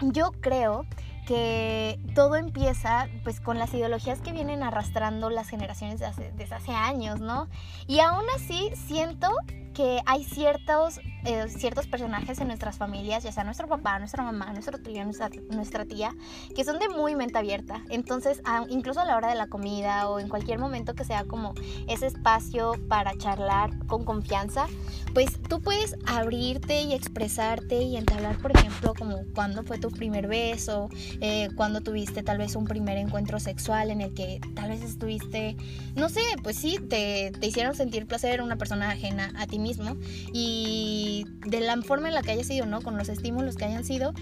yo 0.00 0.32
creo 0.40 0.86
que 1.26 2.00
todo 2.14 2.36
empieza 2.36 3.08
pues 3.22 3.40
con 3.40 3.58
las 3.58 3.74
ideologías 3.74 4.20
que 4.20 4.32
vienen 4.32 4.62
arrastrando 4.62 5.28
las 5.28 5.48
generaciones 5.48 6.00
desde 6.00 6.06
hace, 6.06 6.54
hace 6.54 6.72
años, 6.72 7.20
¿no? 7.20 7.48
Y 7.86 8.00
aún 8.00 8.24
así 8.34 8.70
siento 8.74 9.28
que 9.74 10.00
hay 10.06 10.24
ciertos, 10.24 11.00
eh, 11.24 11.46
ciertos 11.48 11.86
personajes 11.86 12.40
en 12.40 12.48
nuestras 12.48 12.76
familias, 12.76 13.22
ya 13.22 13.32
sea 13.32 13.44
nuestro 13.44 13.68
papá, 13.68 13.98
nuestra 13.98 14.22
mamá, 14.22 14.52
nuestro 14.52 14.78
tío, 14.78 15.04
nuestra, 15.04 15.84
tía, 15.84 16.14
que 16.54 16.64
son 16.64 16.78
de 16.78 16.88
muy 16.88 17.14
mente 17.14 17.38
abierta. 17.38 17.82
Entonces, 17.88 18.42
incluso 18.68 19.00
a 19.00 19.04
la 19.04 19.16
hora 19.16 19.28
de 19.28 19.34
la 19.34 19.46
comida 19.46 20.08
o 20.08 20.18
en 20.18 20.28
cualquier 20.28 20.58
momento 20.58 20.94
que 20.94 21.04
sea 21.04 21.24
como 21.24 21.54
ese 21.88 22.06
espacio 22.06 22.72
para 22.88 23.16
charlar 23.16 23.70
con 23.86 24.04
confianza, 24.04 24.66
pues 25.14 25.40
tú 25.48 25.60
puedes 25.60 25.96
abrirte 26.06 26.82
y 26.82 26.94
expresarte 26.94 27.82
y 27.82 27.96
entablar, 27.96 28.38
por 28.38 28.56
ejemplo, 28.56 28.94
como 28.94 29.24
cuando 29.34 29.62
fue 29.62 29.78
tu 29.78 29.90
primer 29.90 30.26
beso, 30.26 30.88
eh, 31.20 31.48
tuviste 31.84 32.22
tal 32.22 32.38
vez 32.38 32.56
un 32.56 32.64
primer 32.64 32.96
encuentro 32.96 33.38
sexual 33.38 33.90
en 33.90 34.00
el 34.00 34.12
que 34.14 34.40
tal 34.54 34.70
vez 34.70 34.82
estuviste, 34.82 35.56
no 35.94 36.08
sé, 36.08 36.22
pues 36.42 36.56
sí, 36.56 36.78
te, 36.88 37.30
te 37.38 37.46
hicieron 37.46 37.74
sentir 37.74 38.06
placer 38.06 38.42
una 38.42 38.56
persona 38.56 38.90
ajena 38.90 39.32
a 39.38 39.46
ti 39.46 39.59
mismo 39.60 39.96
y 40.32 41.26
de 41.46 41.60
la 41.60 41.80
forma 41.82 42.08
en 42.08 42.14
la 42.14 42.22
que 42.22 42.32
haya 42.32 42.44
sido, 42.44 42.66
¿no? 42.66 42.80
Con 42.82 42.96
los 42.96 43.08
estímulos 43.08 43.56
que 43.56 43.64
hayan 43.64 43.84
sido 43.84 44.12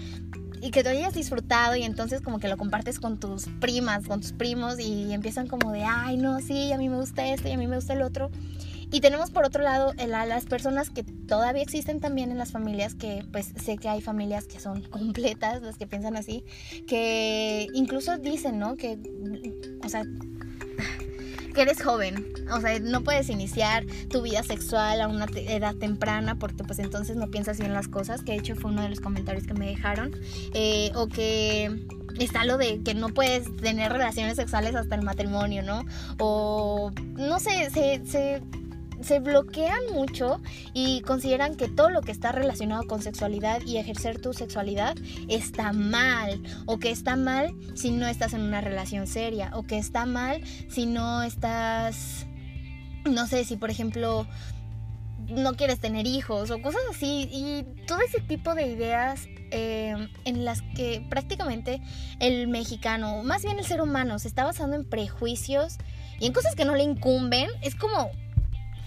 y 0.61 0.71
que 0.71 0.83
te 0.83 0.89
hayas 0.89 1.13
disfrutado 1.13 1.75
y 1.75 1.83
entonces 1.83 2.21
como 2.21 2.39
que 2.39 2.47
lo 2.47 2.57
compartes 2.57 2.99
con 2.99 3.19
tus 3.19 3.45
primas, 3.59 4.07
con 4.07 4.21
tus 4.21 4.33
primos 4.33 4.79
y 4.79 5.13
empiezan 5.13 5.47
como 5.47 5.71
de, 5.71 5.83
ay, 5.83 6.17
no, 6.17 6.39
sí, 6.39 6.71
a 6.71 6.77
mí 6.77 6.89
me 6.89 6.97
gusta 6.97 7.27
esto 7.33 7.47
y 7.47 7.51
a 7.51 7.57
mí 7.57 7.67
me 7.67 7.77
gusta 7.77 7.93
el 7.93 8.01
otro. 8.01 8.29
Y 8.91 9.01
tenemos 9.01 9.29
por 9.29 9.45
otro 9.45 9.61
lado 9.61 9.93
las 10.07 10.45
personas 10.45 10.89
que 10.89 11.03
todavía 11.03 11.61
existen 11.61 11.99
también 11.99 12.31
en 12.31 12.39
las 12.39 12.51
familias, 12.51 12.95
que 12.95 13.23
pues 13.31 13.53
sé 13.63 13.77
que 13.77 13.87
hay 13.87 14.01
familias 14.01 14.45
que 14.45 14.59
son 14.59 14.81
completas, 14.89 15.61
las 15.61 15.77
que 15.77 15.85
piensan 15.85 16.17
así, 16.17 16.43
que 16.87 17.67
incluso 17.73 18.17
dicen, 18.17 18.57
¿no? 18.57 18.75
Que, 18.75 18.97
o 19.83 19.89
sea, 19.89 20.03
que 21.53 21.61
eres 21.61 21.81
joven, 21.81 22.25
o 22.51 22.61
sea, 22.61 22.79
no 22.79 23.03
puedes 23.03 23.29
iniciar 23.29 23.85
tu 24.09 24.21
vida 24.21 24.43
sexual 24.43 25.01
a 25.01 25.07
una 25.07 25.25
edad 25.35 25.75
temprana 25.75 26.35
porque 26.35 26.63
pues 26.63 26.79
entonces 26.79 27.15
no 27.15 27.27
piensas 27.27 27.59
bien 27.59 27.73
las 27.73 27.87
cosas, 27.87 28.21
que 28.23 28.33
de 28.33 28.39
hecho 28.39 28.55
fue 28.55 28.71
uno 28.71 28.81
de 28.81 28.89
los 28.89 28.99
comentarios 28.99 29.45
que 29.45 29.53
me 29.53 29.67
dejaron, 29.67 30.11
eh, 30.53 30.91
o 30.95 31.07
que 31.07 31.85
está 32.19 32.45
lo 32.45 32.57
de 32.57 32.81
que 32.81 32.93
no 32.93 33.09
puedes 33.09 33.55
tener 33.57 33.91
relaciones 33.91 34.35
sexuales 34.35 34.75
hasta 34.75 34.95
el 34.95 35.03
matrimonio, 35.03 35.63
¿no? 35.63 35.85
O 36.19 36.91
no 37.15 37.39
sé, 37.39 37.69
se, 37.69 38.01
se, 38.05 38.41
se, 39.01 39.19
bloquean 39.19 39.79
mucho 39.93 40.41
y 40.73 41.01
consideran 41.01 41.55
que 41.55 41.67
todo 41.67 41.89
lo 41.89 42.01
que 42.01 42.11
está 42.11 42.31
relacionado 42.31 42.83
con 42.87 43.01
sexualidad 43.01 43.61
y 43.65 43.77
ejercer 43.77 44.21
tu 44.21 44.33
sexualidad 44.33 44.95
está 45.27 45.73
mal. 45.73 46.41
O 46.65 46.79
que 46.79 46.91
está 46.91 47.15
mal 47.15 47.53
si 47.75 47.91
no 47.91 48.07
estás 48.07 48.33
en 48.33 48.41
una 48.41 48.61
relación 48.61 49.07
seria. 49.07 49.51
O 49.53 49.63
que 49.63 49.77
está 49.77 50.05
mal 50.05 50.41
si 50.69 50.85
no 50.85 51.23
estás, 51.23 52.27
no 53.05 53.27
sé, 53.27 53.43
si 53.45 53.57
por 53.57 53.69
ejemplo 53.69 54.27
no 55.29 55.53
quieres 55.53 55.79
tener 55.79 56.07
hijos 56.07 56.51
o 56.51 56.61
cosas 56.61 56.81
así. 56.89 57.29
Y 57.31 57.63
todo 57.85 57.99
ese 58.01 58.19
tipo 58.21 58.55
de 58.55 58.67
ideas 58.67 59.27
eh, 59.51 59.95
en 60.25 60.45
las 60.45 60.61
que 60.61 61.05
prácticamente 61.09 61.81
el 62.19 62.47
mexicano, 62.47 63.23
más 63.23 63.43
bien 63.43 63.59
el 63.59 63.65
ser 63.65 63.81
humano, 63.81 64.19
se 64.19 64.27
está 64.27 64.43
basando 64.43 64.75
en 64.75 64.87
prejuicios 64.87 65.77
y 66.19 66.27
en 66.27 66.33
cosas 66.33 66.55
que 66.55 66.65
no 66.65 66.75
le 66.75 66.83
incumben, 66.83 67.49
es 67.61 67.75
como, 67.75 68.09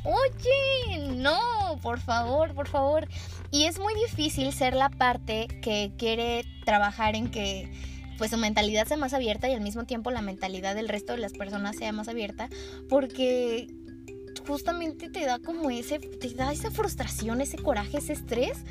oye, 0.04 1.08
no, 1.14 1.38
por 1.82 2.00
favor, 2.00 2.54
por 2.54 2.68
favor. 2.68 3.08
Y 3.50 3.64
es 3.64 3.78
muy 3.78 3.94
difícil 3.94 4.52
ser 4.52 4.74
la 4.74 4.90
parte 4.90 5.48
que 5.62 5.92
quiere 5.98 6.44
trabajar 6.64 7.16
en 7.16 7.30
que 7.30 7.70
pues 8.18 8.30
su 8.30 8.36
mentalidad 8.36 8.86
sea 8.86 8.96
más 8.96 9.14
abierta 9.14 9.48
y 9.48 9.54
al 9.54 9.60
mismo 9.60 9.84
tiempo 9.84 10.10
la 10.10 10.22
mentalidad 10.22 10.74
del 10.74 10.88
resto 10.88 11.12
de 11.12 11.18
las 11.18 11.32
personas 11.32 11.76
sea 11.76 11.92
más 11.92 12.08
abierta 12.08 12.48
porque 12.88 13.66
justamente 14.46 15.08
te 15.08 15.24
da 15.24 15.38
como 15.38 15.70
ese, 15.70 15.98
te 15.98 16.30
da 16.34 16.52
esa 16.52 16.70
frustración, 16.70 17.40
ese 17.40 17.58
coraje, 17.58 17.98
ese 17.98 18.12
estrés, 18.12 18.64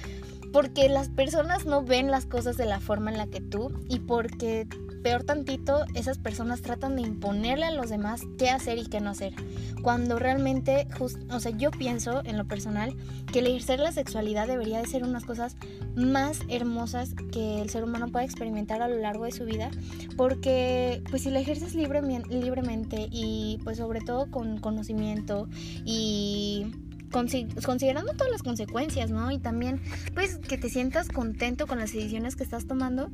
porque 0.52 0.90
las 0.90 1.10
personas 1.10 1.66
no 1.66 1.84
ven 1.84 2.12
las 2.12 2.26
cosas 2.26 2.58
de 2.58 2.66
la 2.66 2.80
forma 2.80 3.12
en 3.12 3.18
la 3.18 3.28
que 3.28 3.42
tú 3.42 3.72
y 3.90 4.00
porque 4.00 4.68
peor 5.02 5.24
tantito, 5.24 5.86
esas 5.96 6.18
personas 6.18 6.62
tratan 6.62 6.96
de 6.96 7.02
imponerle 7.02 7.66
a 7.66 7.72
los 7.72 7.90
demás 7.90 8.22
qué 8.38 8.50
hacer 8.50 8.78
y 8.78 8.86
qué 8.86 9.02
no 9.02 9.10
hacer. 9.12 9.34
Cuando 9.82 10.20
realmente, 10.20 10.88
o 11.30 11.40
sea, 11.40 11.52
yo 11.52 11.72
pienso 11.72 12.24
en 12.24 12.38
lo 12.38 12.46
personal 12.46 12.96
que 13.32 13.40
el 13.40 13.48
ejercer 13.48 13.80
la 13.80 13.92
sexualidad 13.92 14.48
debería 14.48 14.80
de 14.80 14.88
ser 14.88 15.04
unas 15.04 15.26
cosas 15.26 15.56
más 15.96 16.40
hermosas 16.50 17.16
que 17.32 17.62
el 17.62 17.70
ser 17.70 17.84
humano 17.84 18.10
pueda 18.10 18.24
experimentar 18.24 18.82
a 18.82 18.88
lo 18.88 18.98
largo 18.98 19.26
de 19.26 19.32
su 19.32 19.46
vida, 19.46 19.72
porque 20.18 21.04
pues 21.10 21.24
si 21.24 21.32
la 21.32 21.40
ejerces 21.40 21.76
libremente 21.76 23.08
y 23.12 23.60
pues 23.64 23.78
sobre 23.78 24.02
todo 24.02 24.30
con 24.30 24.60
conocimiento 24.60 25.50
y 25.84 26.68
considerando 27.12 28.14
todas 28.14 28.32
las 28.32 28.44
consecuencias, 28.44 29.12
¿no? 29.12 29.32
Y 29.32 29.40
también, 29.40 29.82
pues, 30.14 30.38
que 30.38 30.58
te 30.58 30.70
sientas 30.70 31.10
contento 31.10 31.68
con 31.68 31.80
las 31.80 31.92
decisiones 31.92 32.36
que 32.38 32.44
estás 32.44 32.68
tomando, 32.68 33.10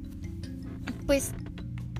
pues 1.07 1.31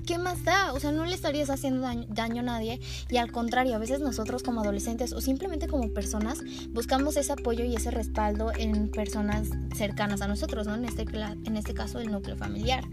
¿qué 0.08 0.16
más 0.16 0.42
da? 0.42 0.72
O 0.72 0.80
sea, 0.80 0.90
no 0.90 1.04
le 1.04 1.14
estarías 1.14 1.50
haciendo 1.50 1.82
daño, 2.08 2.40
a 2.40 2.42
nadie 2.42 2.80
y 3.10 3.18
al 3.18 3.30
contrario, 3.30 3.74
a 3.74 3.78
veces 3.78 4.00
nosotros 4.00 4.42
como 4.42 4.62
adolescentes 4.62 5.12
o 5.12 5.20
simplemente 5.20 5.68
como 5.68 5.92
personas 5.92 6.38
buscamos 6.70 7.18
ese 7.18 7.34
apoyo 7.34 7.62
y 7.62 7.74
ese 7.74 7.90
respaldo 7.90 8.50
en 8.56 8.90
personas 8.90 9.50
cercanas 9.76 10.22
a 10.22 10.26
nosotros, 10.26 10.66
¿no? 10.66 10.76
En 10.76 10.86
este, 10.86 11.04
en 11.44 11.56
este 11.58 11.74
caso 11.74 12.00
el 12.00 12.10
núcleo 12.10 12.38
familiar. 12.38 12.84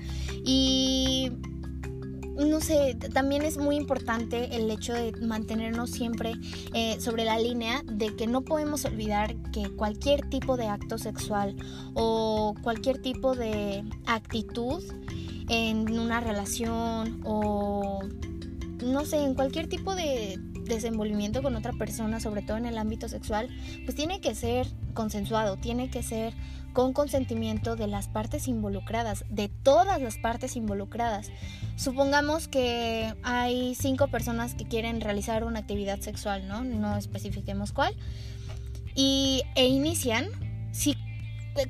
Y 0.44 1.32
no 2.36 2.60
sé, 2.60 2.98
también 3.14 3.44
es 3.44 3.58
muy 3.58 3.78
importante 3.78 4.54
el 4.54 4.70
hecho 4.70 4.92
de 4.92 5.14
mantenernos 5.22 5.92
siempre 5.92 6.34
eh, 6.74 7.00
sobre 7.00 7.24
la 7.24 7.40
línea 7.40 7.82
de 7.86 8.14
que 8.18 8.28
no 8.28 8.42
podemos 8.42 8.84
olvidar 8.84 9.38
que 9.54 9.74
cualquier 9.74 10.30
tipo 10.30 10.58
de 10.58 10.68
acto 10.68 10.98
sexual 10.98 11.56
o 11.94 12.56
cualquier 12.62 13.02
tipo 13.02 13.36
de 13.36 13.86
actitud 14.06 14.84
en 15.50 15.98
una 15.98 16.20
relación 16.20 17.22
o 17.24 18.02
no 18.84 19.06
sé, 19.06 19.24
en 19.24 19.36
cualquier 19.36 19.68
tipo 19.68 19.96
de 19.96 20.38
desenvolvimiento 20.66 21.42
con 21.42 21.56
otra 21.56 21.74
persona, 21.74 22.20
sobre 22.20 22.42
todo 22.42 22.58
en 22.58 22.66
el 22.66 22.78
ámbito 22.78 23.08
sexual, 23.08 23.50
pues 23.84 23.96
tiene 23.96 24.20
que 24.20 24.36
ser 24.36 24.68
consensuado, 24.94 25.58
tiene 25.58 25.90
que 25.90 26.04
ser 26.04 26.34
con 26.74 26.92
consentimiento 26.92 27.76
de 27.76 27.88
las 27.88 28.08
partes 28.08 28.48
involucradas, 28.48 29.24
de 29.30 29.48
todas 29.48 30.02
las 30.02 30.18
partes 30.18 30.56
involucradas. 30.56 31.32
Supongamos 31.78 32.48
que 32.48 33.14
hay 33.24 33.76
cinco 33.76 34.08
personas 34.08 34.56
que 34.56 34.66
quieren 34.66 35.00
realizar 35.02 35.44
una 35.46 35.60
actividad 35.60 36.02
sexual, 36.02 36.48
¿no? 36.48 36.64
No 36.64 36.98
especifiquemos 36.98 37.72
cuál. 37.72 37.96
Y, 38.94 39.44
e 39.56 39.68
inician, 39.68 40.28
si 40.72 40.98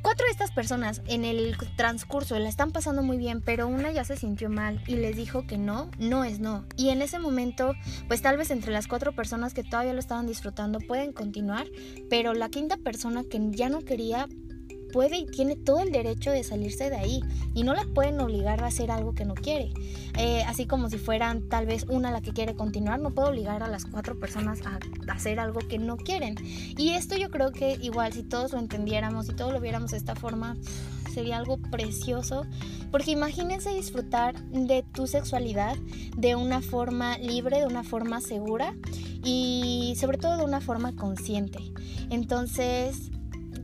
cuatro 0.02 0.26
de 0.26 0.32
estas 0.32 0.52
personas 0.52 1.02
en 1.08 1.26
el 1.26 1.56
transcurso 1.76 2.38
la 2.40 2.50
están 2.50 2.72
pasando 2.72 3.04
muy 3.04 3.18
bien, 3.18 3.42
pero 3.42 3.68
una 3.68 3.92
ya 3.92 4.04
se 4.04 4.18
sintió 4.18 4.50
mal 4.50 4.82
y 4.88 4.96
les 4.96 5.16
dijo 5.16 5.46
que 5.46 5.58
no, 5.58 5.92
no 6.00 6.24
es 6.24 6.40
no. 6.40 6.66
Y 6.76 6.90
en 6.90 7.02
ese 7.02 7.20
momento, 7.20 7.74
pues 8.08 8.22
tal 8.22 8.38
vez 8.38 8.50
entre 8.50 8.72
las 8.72 8.88
cuatro 8.88 9.14
personas 9.14 9.54
que 9.54 9.64
todavía 9.64 9.94
lo 9.94 10.00
estaban 10.00 10.26
disfrutando 10.26 10.80
pueden 10.80 11.14
continuar, 11.14 11.68
pero 12.10 12.34
la 12.34 12.50
quinta 12.50 12.78
persona 12.78 13.24
que 13.30 13.40
ya 13.52 13.70
no 13.70 13.82
quería 13.82 14.28
puede 14.96 15.18
y 15.18 15.26
tiene 15.26 15.58
todo 15.58 15.82
el 15.82 15.92
derecho 15.92 16.32
de 16.32 16.42
salirse 16.46 16.90
de 16.90 16.96
ahí 16.96 17.22
y 17.54 17.64
no 17.64 17.74
la 17.74 17.84
pueden 17.84 18.18
obligar 18.22 18.64
a 18.64 18.68
hacer 18.68 18.92
algo 18.92 19.14
que 19.14 19.26
no 19.26 19.34
quiere. 19.34 19.74
Eh, 20.18 20.42
así 20.48 20.68
como 20.68 20.90
si 20.90 20.98
fueran 20.98 21.50
tal 21.50 21.66
vez 21.66 21.86
una 21.90 22.12
la 22.12 22.22
que 22.22 22.32
quiere 22.32 22.56
continuar, 22.56 23.02
no 23.02 23.14
puedo 23.14 23.28
obligar 23.28 23.62
a 23.62 23.68
las 23.68 23.84
cuatro 23.86 24.18
personas 24.18 24.62
a 24.62 24.80
hacer 25.12 25.42
algo 25.42 25.60
que 25.60 25.80
no 25.80 25.98
quieren. 25.98 26.36
Y 26.78 26.92
esto 26.92 27.18
yo 27.18 27.30
creo 27.30 27.52
que 27.52 27.78
igual 27.82 28.14
si 28.14 28.24
todos 28.24 28.54
lo 28.54 28.60
entendiéramos, 28.60 29.28
y 29.28 29.34
todos 29.34 29.52
lo 29.52 29.60
viéramos 29.60 29.92
de 29.92 29.98
esta 29.98 30.16
forma, 30.16 30.56
sería 31.14 31.40
algo 31.40 31.58
precioso. 31.58 32.46
Porque 32.90 33.12
imagínense 33.12 33.72
disfrutar 33.72 34.42
de 34.46 34.84
tu 34.94 35.08
sexualidad 35.08 35.76
de 36.16 36.38
una 36.38 36.62
forma 36.62 37.18
libre, 37.18 37.60
de 37.60 37.68
una 37.68 37.84
forma 37.84 38.22
segura 38.22 38.74
y 39.26 39.96
sobre 40.00 40.18
todo 40.18 40.38
de 40.38 40.46
una 40.46 40.62
forma 40.62 40.96
consciente. 40.96 41.60
Entonces, 42.10 43.12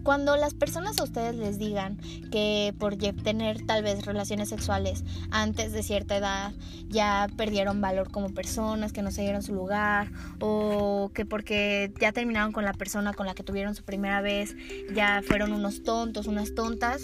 cuando 0.03 0.35
las 0.37 0.53
personas 0.53 0.99
a 0.99 1.03
ustedes 1.03 1.35
les 1.35 1.57
digan 1.57 1.97
que 2.31 2.73
por 2.79 2.95
tener 2.97 3.65
tal 3.65 3.83
vez 3.83 4.05
relaciones 4.05 4.49
sexuales 4.49 5.03
antes 5.31 5.71
de 5.71 5.83
cierta 5.83 6.17
edad 6.17 6.53
ya 6.89 7.27
perdieron 7.37 7.81
valor 7.81 8.11
como 8.11 8.33
personas, 8.33 8.91
que 8.93 9.01
no 9.01 9.11
se 9.11 9.21
dieron 9.21 9.43
su 9.43 9.53
lugar, 9.53 10.11
o 10.39 11.11
que 11.13 11.25
porque 11.25 11.93
ya 11.99 12.11
terminaron 12.11 12.51
con 12.51 12.65
la 12.65 12.73
persona 12.73 13.13
con 13.13 13.25
la 13.25 13.33
que 13.33 13.43
tuvieron 13.43 13.75
su 13.75 13.83
primera 13.83 14.21
vez 14.21 14.55
ya 14.93 15.21
fueron 15.25 15.53
unos 15.53 15.83
tontos, 15.83 16.27
unas 16.27 16.53
tontas, 16.55 17.01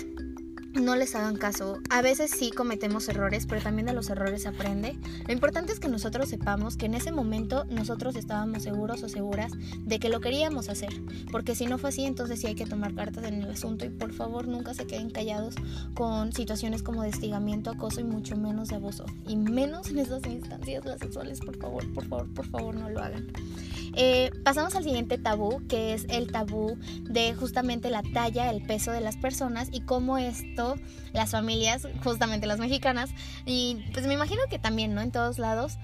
no 0.82 0.96
les 0.96 1.16
hagan 1.16 1.36
caso. 1.36 1.80
A 1.90 2.02
veces 2.02 2.32
sí 2.32 2.52
cometemos 2.52 3.08
errores, 3.10 3.46
pero 3.46 3.62
también 3.62 3.88
de 3.88 3.94
los 3.94 4.10
errores 4.10 4.44
se 4.44 4.50
aprende. 4.50 4.98
Lo 5.28 5.34
importante 5.34 5.74
es 5.74 5.80
que 5.80 5.88
nosotros 5.88 6.30
sepamos 6.30 6.78
que 6.78 6.86
en 6.86 6.94
ese 6.94 7.12
momento 7.12 7.66
nosotros 7.66 8.16
estábamos 8.16 8.64
seguros 8.64 9.04
o 9.04 9.10
seguras 9.10 9.52
de 9.80 10.00
que 10.00 10.10
lo 10.10 10.22
queríamos 10.22 10.70
hacer. 10.70 10.94
Porque 11.32 11.56
si 11.56 11.66
no 11.66 11.78
fue 11.78 11.90
así, 11.90 12.06
entonces 12.06 12.40
sí 12.40 12.48
hay 12.48 12.56
que 12.56 12.66
tomar 12.66 12.94
cartas 12.96 13.26
en 13.26 13.42
el 13.42 13.52
asunto 13.52 13.86
y 13.86 13.90
por 13.90 14.14
favor 14.14 14.48
nunca 14.48 14.74
se 14.74 14.86
queden 14.86 15.10
callados 15.10 15.56
con 15.94 16.34
situaciones 16.34 16.84
como 16.84 17.04
de 17.04 17.10
estigamiento, 17.10 17.72
acoso 17.72 18.00
y 18.00 18.04
mucho 18.04 18.36
menos 18.36 18.70
de 18.70 18.76
abuso. 18.76 19.06
Y 19.28 19.36
menos 19.36 19.90
en 19.90 20.00
esas 20.00 20.26
instancias 20.26 20.86
las 20.86 21.00
sexuales, 21.00 21.40
por 21.40 21.58
favor, 21.58 21.94
por 21.94 22.06
favor, 22.06 22.34
por 22.34 22.48
favor 22.48 22.76
no 22.76 22.90
lo 22.90 23.02
hagan. 23.02 23.28
Eh, 24.00 24.30
pasamos 24.44 24.76
al 24.76 24.84
siguiente 24.84 25.18
tabú, 25.18 25.66
que 25.68 25.94
es 25.94 26.06
el 26.10 26.32
tabú 26.32 26.78
de 27.02 27.34
justamente 27.34 27.90
la 27.90 28.04
talla, 28.04 28.52
el 28.52 28.62
peso 28.62 28.92
de 28.92 29.02
las 29.02 29.18
personas 29.18 29.70
y 29.72 29.82
cómo 29.82 30.20
esto, 30.20 30.67
las 31.14 31.32
familias, 31.32 31.88
justamente 32.04 32.48
las 32.48 32.60
mexicanas, 32.60 33.10
y 33.46 33.86
pues 33.94 34.06
me 34.08 34.14
imagino 34.14 34.42
que 34.50 34.60
también, 34.60 34.94
¿no? 34.94 35.02
En 35.02 35.12
todos 35.12 35.40
lados, 35.40 35.78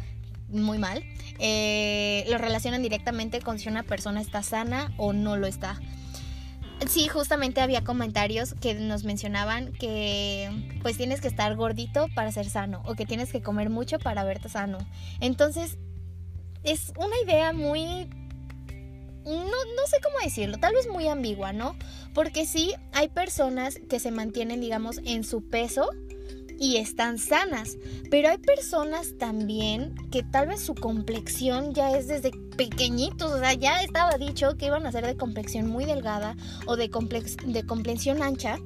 muy 0.50 0.78
mal, 0.78 1.04
eh, 1.40 2.26
lo 2.30 2.38
relacionan 2.38 2.82
directamente 2.82 3.42
con 3.42 3.60
si 3.60 3.70
una 3.70 3.84
persona 3.84 4.22
está 4.22 4.44
sana 4.44 4.94
o 4.98 5.14
no 5.14 5.36
lo 5.38 5.48
está. 5.48 5.80
Sí, 6.88 7.08
justamente 7.08 7.62
había 7.62 7.84
comentarios 7.84 8.56
que 8.56 8.74
nos 8.74 9.04
mencionaban 9.04 9.72
que 9.74 10.50
pues 10.82 10.98
tienes 10.98 11.22
que 11.22 11.28
estar 11.28 11.56
gordito 11.56 12.08
para 12.14 12.32
ser 12.32 12.50
sano 12.50 12.82
o 12.86 12.96
que 12.96 13.06
tienes 13.06 13.32
que 13.32 13.42
comer 13.42 13.70
mucho 13.70 14.00
para 14.00 14.24
verte 14.24 14.50
sano. 14.50 14.80
Entonces, 15.22 15.78
es 16.64 16.94
una 16.98 17.16
idea 17.26 17.54
muy... 17.54 18.10
No, 19.26 19.44
no 19.44 19.88
sé 19.90 19.98
cómo 20.04 20.16
decirlo, 20.24 20.58
tal 20.58 20.74
vez 20.74 20.88
muy 20.88 21.08
ambigua, 21.08 21.54
¿no? 21.54 21.76
Porque 22.14 22.46
sí, 22.46 22.74
hay 22.92 23.08
personas 23.08 23.80
que 23.90 24.00
se 24.00 24.12
mantienen, 24.12 24.62
digamos, 24.62 25.00
en 25.06 25.24
su 25.24 25.42
peso 25.42 25.90
y 26.60 26.78
están 26.78 27.18
sanas, 27.18 27.78
pero 28.10 28.30
hay 28.30 28.38
personas 28.38 29.18
también 29.18 29.96
que 30.12 30.24
tal 30.24 30.48
vez 30.48 30.62
su 30.62 30.76
complexión 30.76 31.74
ya 31.74 31.92
es 31.98 32.08
desde 32.08 32.32
pequeñitos, 32.56 33.32
o 33.32 33.40
sea, 33.40 33.54
ya 33.54 33.82
estaba 33.82 34.18
dicho 34.18 34.56
que 34.58 34.68
iban 34.68 34.86
a 34.86 34.92
ser 34.92 35.06
de 35.06 35.18
complexión 35.18 35.68
muy 35.68 35.86
delgada 35.86 36.36
o 36.66 36.76
de, 36.76 36.90
complex 36.90 37.38
de 37.46 37.66
complexión 37.66 38.22
ancha 38.22 38.60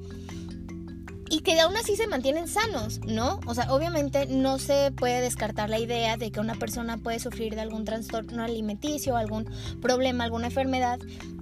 y 1.30 1.40
que 1.40 1.60
aún 1.60 1.76
así 1.76 1.96
se 1.96 2.06
mantienen 2.06 2.48
sanos, 2.48 3.00
¿no? 3.06 3.40
O 3.46 3.54
sea, 3.54 3.72
obviamente 3.72 4.26
no 4.26 4.58
se 4.58 4.90
puede 4.92 5.20
descartar 5.20 5.70
la 5.70 5.78
idea 5.78 6.16
de 6.16 6.30
que 6.30 6.40
una 6.40 6.54
persona 6.54 6.98
puede 6.98 7.18
sufrir 7.18 7.54
de 7.54 7.60
algún 7.60 7.84
trastorno 7.84 8.42
alimenticio, 8.42 9.16
algún 9.16 9.46
problema, 9.80 10.24
alguna 10.24 10.46
enfermedad 10.46 10.98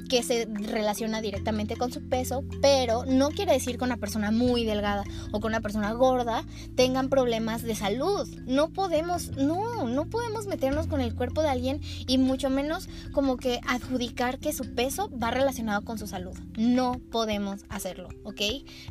que 0.09 0.23
se 0.23 0.47
relaciona 0.47 1.21
directamente 1.21 1.77
con 1.77 1.93
su 1.93 2.09
peso, 2.09 2.45
pero 2.61 3.05
no 3.07 3.31
quiere 3.31 3.53
decir 3.53 3.79
que 3.79 3.85
una 3.85 3.97
persona 3.97 4.31
muy 4.31 4.65
delgada 4.65 5.05
o 5.33 5.41
con 5.41 5.53
una 5.53 5.61
persona 5.61 5.93
gorda 5.93 6.45
tengan 6.75 7.09
problemas 7.09 7.63
de 7.63 7.75
salud. 7.75 8.29
No 8.47 8.71
podemos, 8.71 9.37
no, 9.37 9.87
no 9.87 10.07
podemos 10.07 10.47
meternos 10.47 10.87
con 10.87 11.01
el 11.01 11.15
cuerpo 11.15 11.43
de 11.43 11.49
alguien 11.49 11.81
y 12.07 12.19
mucho 12.19 12.51
menos 12.51 12.89
como 13.13 13.37
que 13.37 13.61
adjudicar 13.67 14.39
que 14.39 14.53
su 14.53 14.75
peso 14.75 15.11
va 15.11 15.31
relacionado 15.31 15.85
con 15.85 15.99
su 15.99 16.07
salud. 16.07 16.37
No 16.57 17.01
podemos 17.11 17.65
hacerlo, 17.69 18.09
¿ok? 18.25 18.41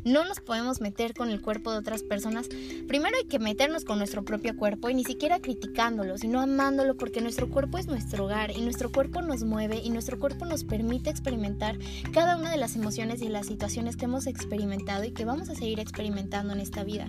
No 0.04 0.24
nos 0.24 0.40
podemos 0.40 0.80
meter 0.80 1.14
con 1.14 1.30
el 1.30 1.40
cuerpo 1.40 1.72
de 1.72 1.78
otras 1.78 2.02
personas. 2.02 2.48
Primero 2.88 3.16
hay 3.16 3.28
que 3.28 3.38
meternos 3.38 3.84
con 3.84 3.98
nuestro 3.98 4.24
propio 4.24 4.56
cuerpo 4.56 4.90
y 4.90 4.94
ni 4.94 5.04
siquiera 5.04 5.40
criticándolo, 5.40 6.18
sino 6.18 6.40
amándolo 6.40 6.96
porque 6.96 7.20
nuestro 7.20 7.48
cuerpo 7.48 7.78
es 7.78 7.86
nuestro 7.86 8.24
hogar 8.24 8.50
y 8.50 8.60
nuestro 8.60 8.90
cuerpo 8.90 9.22
nos 9.22 9.44
mueve 9.44 9.80
y 9.82 9.90
nuestro 9.90 10.18
cuerpo 10.18 10.44
nos 10.44 10.64
permite 10.64 11.05
experimentar 11.10 11.78
cada 12.12 12.36
una 12.36 12.50
de 12.50 12.56
las 12.56 12.76
emociones 12.76 13.22
y 13.22 13.28
las 13.28 13.46
situaciones 13.46 13.96
que 13.96 14.06
hemos 14.06 14.26
experimentado 14.26 15.04
y 15.04 15.12
que 15.12 15.24
vamos 15.24 15.48
a 15.48 15.54
seguir 15.54 15.80
experimentando 15.80 16.52
en 16.52 16.60
esta 16.60 16.84
vida. 16.84 17.06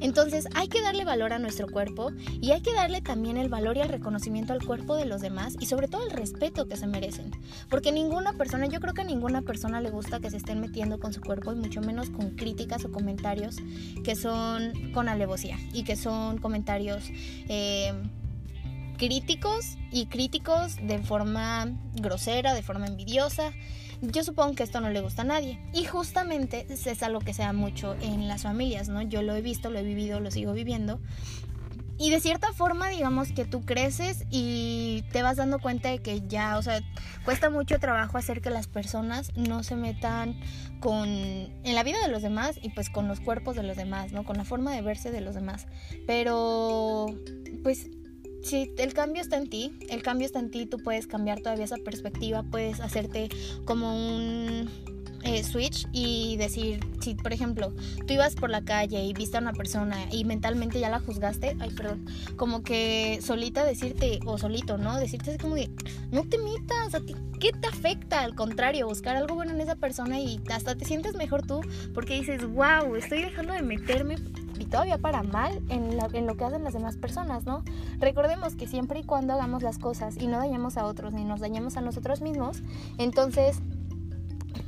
Entonces 0.00 0.46
hay 0.54 0.68
que 0.68 0.82
darle 0.82 1.04
valor 1.04 1.32
a 1.32 1.38
nuestro 1.38 1.66
cuerpo 1.68 2.10
y 2.40 2.50
hay 2.52 2.60
que 2.60 2.72
darle 2.72 3.00
también 3.00 3.36
el 3.36 3.48
valor 3.48 3.76
y 3.76 3.80
el 3.80 3.88
reconocimiento 3.88 4.52
al 4.52 4.64
cuerpo 4.64 4.96
de 4.96 5.06
los 5.06 5.20
demás 5.20 5.56
y 5.60 5.66
sobre 5.66 5.88
todo 5.88 6.04
el 6.04 6.10
respeto 6.10 6.68
que 6.68 6.76
se 6.76 6.86
merecen. 6.86 7.30
Porque 7.68 7.92
ninguna 7.92 8.32
persona, 8.34 8.66
yo 8.66 8.80
creo 8.80 8.94
que 8.94 9.02
a 9.02 9.04
ninguna 9.04 9.42
persona 9.42 9.80
le 9.80 9.90
gusta 9.90 10.20
que 10.20 10.30
se 10.30 10.36
estén 10.36 10.60
metiendo 10.60 10.98
con 10.98 11.12
su 11.12 11.20
cuerpo 11.20 11.52
y 11.52 11.56
mucho 11.56 11.80
menos 11.80 12.10
con 12.10 12.30
críticas 12.30 12.84
o 12.84 12.92
comentarios 12.92 13.56
que 14.04 14.16
son 14.16 14.72
con 14.92 15.08
alevosía 15.08 15.58
y 15.72 15.84
que 15.84 15.96
son 15.96 16.38
comentarios... 16.38 17.04
Eh, 17.48 17.92
críticos 18.98 19.78
y 19.90 20.06
críticos 20.06 20.76
de 20.76 20.98
forma 20.98 21.72
grosera, 21.94 22.52
de 22.52 22.62
forma 22.62 22.86
envidiosa. 22.86 23.52
Yo 24.02 24.22
supongo 24.22 24.54
que 24.54 24.62
esto 24.62 24.80
no 24.80 24.90
le 24.90 25.00
gusta 25.00 25.22
a 25.22 25.24
nadie. 25.24 25.58
Y 25.72 25.84
justamente 25.84 26.66
es 26.68 27.02
algo 27.02 27.20
que 27.20 27.32
se 27.32 27.42
da 27.42 27.52
mucho 27.52 27.96
en 28.00 28.28
las 28.28 28.42
familias, 28.42 28.88
¿no? 28.88 29.00
Yo 29.02 29.22
lo 29.22 29.34
he 29.34 29.40
visto, 29.40 29.70
lo 29.70 29.78
he 29.78 29.82
vivido, 29.82 30.20
lo 30.20 30.30
sigo 30.30 30.52
viviendo. 30.52 31.00
Y 32.00 32.10
de 32.10 32.20
cierta 32.20 32.52
forma, 32.52 32.88
digamos 32.90 33.32
que 33.32 33.44
tú 33.44 33.64
creces 33.64 34.24
y 34.30 35.02
te 35.10 35.22
vas 35.22 35.36
dando 35.36 35.58
cuenta 35.58 35.88
de 35.88 35.98
que 35.98 36.22
ya, 36.28 36.56
o 36.56 36.62
sea, 36.62 36.80
cuesta 37.24 37.50
mucho 37.50 37.80
trabajo 37.80 38.16
hacer 38.16 38.40
que 38.40 38.50
las 38.50 38.68
personas 38.68 39.32
no 39.34 39.64
se 39.64 39.74
metan 39.74 40.38
con 40.78 41.08
en 41.08 41.74
la 41.74 41.82
vida 41.82 41.98
de 42.00 42.06
los 42.06 42.22
demás 42.22 42.56
y 42.62 42.68
pues 42.70 42.88
con 42.88 43.08
los 43.08 43.18
cuerpos 43.18 43.56
de 43.56 43.64
los 43.64 43.76
demás, 43.76 44.12
¿no? 44.12 44.24
Con 44.24 44.36
la 44.36 44.44
forma 44.44 44.72
de 44.72 44.80
verse 44.80 45.10
de 45.10 45.20
los 45.20 45.34
demás. 45.34 45.66
Pero 46.06 47.06
pues 47.64 47.88
Sí, 48.42 48.72
el 48.78 48.94
cambio 48.94 49.20
está 49.20 49.36
en 49.36 49.48
ti, 49.48 49.72
el 49.88 50.02
cambio 50.02 50.26
está 50.26 50.38
en 50.38 50.50
ti, 50.50 50.66
tú 50.66 50.78
puedes 50.78 51.06
cambiar 51.06 51.40
todavía 51.40 51.64
esa 51.64 51.76
perspectiva, 51.76 52.42
puedes 52.44 52.80
hacerte 52.80 53.28
como 53.64 53.94
un 53.94 54.70
eh, 55.24 55.42
switch 55.42 55.86
y 55.92 56.36
decir, 56.36 56.80
si 57.00 57.14
por 57.14 57.32
ejemplo 57.32 57.74
tú 58.06 58.14
ibas 58.14 58.36
por 58.36 58.50
la 58.50 58.64
calle 58.64 59.02
y 59.02 59.12
viste 59.12 59.36
a 59.36 59.40
una 59.40 59.52
persona 59.52 60.06
y 60.12 60.24
mentalmente 60.24 60.78
ya 60.78 60.88
la 60.88 61.00
juzgaste, 61.00 61.56
ay 61.58 61.70
perdón, 61.70 62.06
como 62.36 62.62
que 62.62 63.18
solita 63.20 63.64
decirte, 63.64 64.20
o 64.24 64.38
solito, 64.38 64.78
¿no? 64.78 64.98
Decirte 64.98 65.30
así 65.30 65.38
como 65.38 65.56
de, 65.56 65.70
no 66.12 66.22
te 66.22 66.38
mitas, 66.38 66.94
a 66.94 67.00
ti, 67.00 67.16
¿qué 67.40 67.50
te 67.52 67.66
afecta? 67.66 68.22
Al 68.22 68.36
contrario, 68.36 68.86
buscar 68.86 69.16
algo 69.16 69.34
bueno 69.34 69.52
en 69.52 69.60
esa 69.60 69.74
persona 69.74 70.20
y 70.20 70.40
hasta 70.50 70.76
te 70.76 70.84
sientes 70.84 71.16
mejor 71.16 71.44
tú 71.44 71.60
porque 71.92 72.14
dices, 72.14 72.44
wow, 72.46 72.94
estoy 72.94 73.22
dejando 73.22 73.52
de 73.52 73.62
meterme 73.62 74.16
todavía 74.68 74.98
para 74.98 75.22
mal 75.22 75.62
en, 75.68 75.96
lo 76.26 76.36
que 76.36 76.44
hacen 76.44 76.64
las 76.64 76.72
demás 76.72 76.96
personas, 76.96 77.44
¿no? 77.44 77.62
Recordemos 77.98 78.54
que 78.54 78.66
siempre 78.66 79.00
y 79.00 79.04
cuando 79.04 79.34
hagamos 79.34 79.62
las 79.62 79.78
cosas 79.78 80.16
y 80.16 80.26
no 80.26 80.38
dañemos 80.38 80.76
a 80.76 80.84
otros 80.84 81.12
ni 81.12 81.24
nos 81.24 81.40
dañemos 81.40 81.76
a 81.76 81.80
nosotros 81.80 82.20
mismos, 82.20 82.62
entonces 82.98 83.60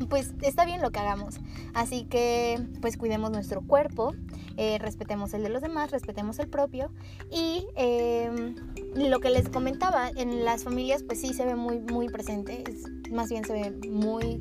pues 0.09 0.33
está 0.43 0.65
bien 0.65 0.81
lo 0.81 0.91
que 0.91 1.01
hagamos. 1.01 1.41
Así 1.75 2.05
que 2.05 2.61
pues 2.81 2.97
cuidemos 2.97 3.31
nuestro 3.31 3.61
cuerpo, 3.63 4.15
eh, 4.57 4.79
respetemos 4.79 5.35
el 5.35 5.43
de 5.43 5.49
los 5.51 5.63
demás, 5.63 5.91
respetemos 5.91 6.39
el 6.39 6.49
propio. 6.49 6.91
Y 7.31 7.67
em, 7.77 8.55
lo 8.95 9.21
que 9.21 9.31
les 9.31 9.49
comentaba, 9.49 10.11
en 10.17 10.45
las 10.45 10.65
familias 10.65 11.03
pues 11.03 11.21
sí 11.21 11.35
se 11.35 11.45
ve 11.45 11.55
muy, 11.55 11.81
muy 11.81 12.09
presente, 12.09 12.65
más 13.11 13.29
bien 13.29 13.45
se 13.45 13.53
ve 13.53 13.89
muy 13.89 14.39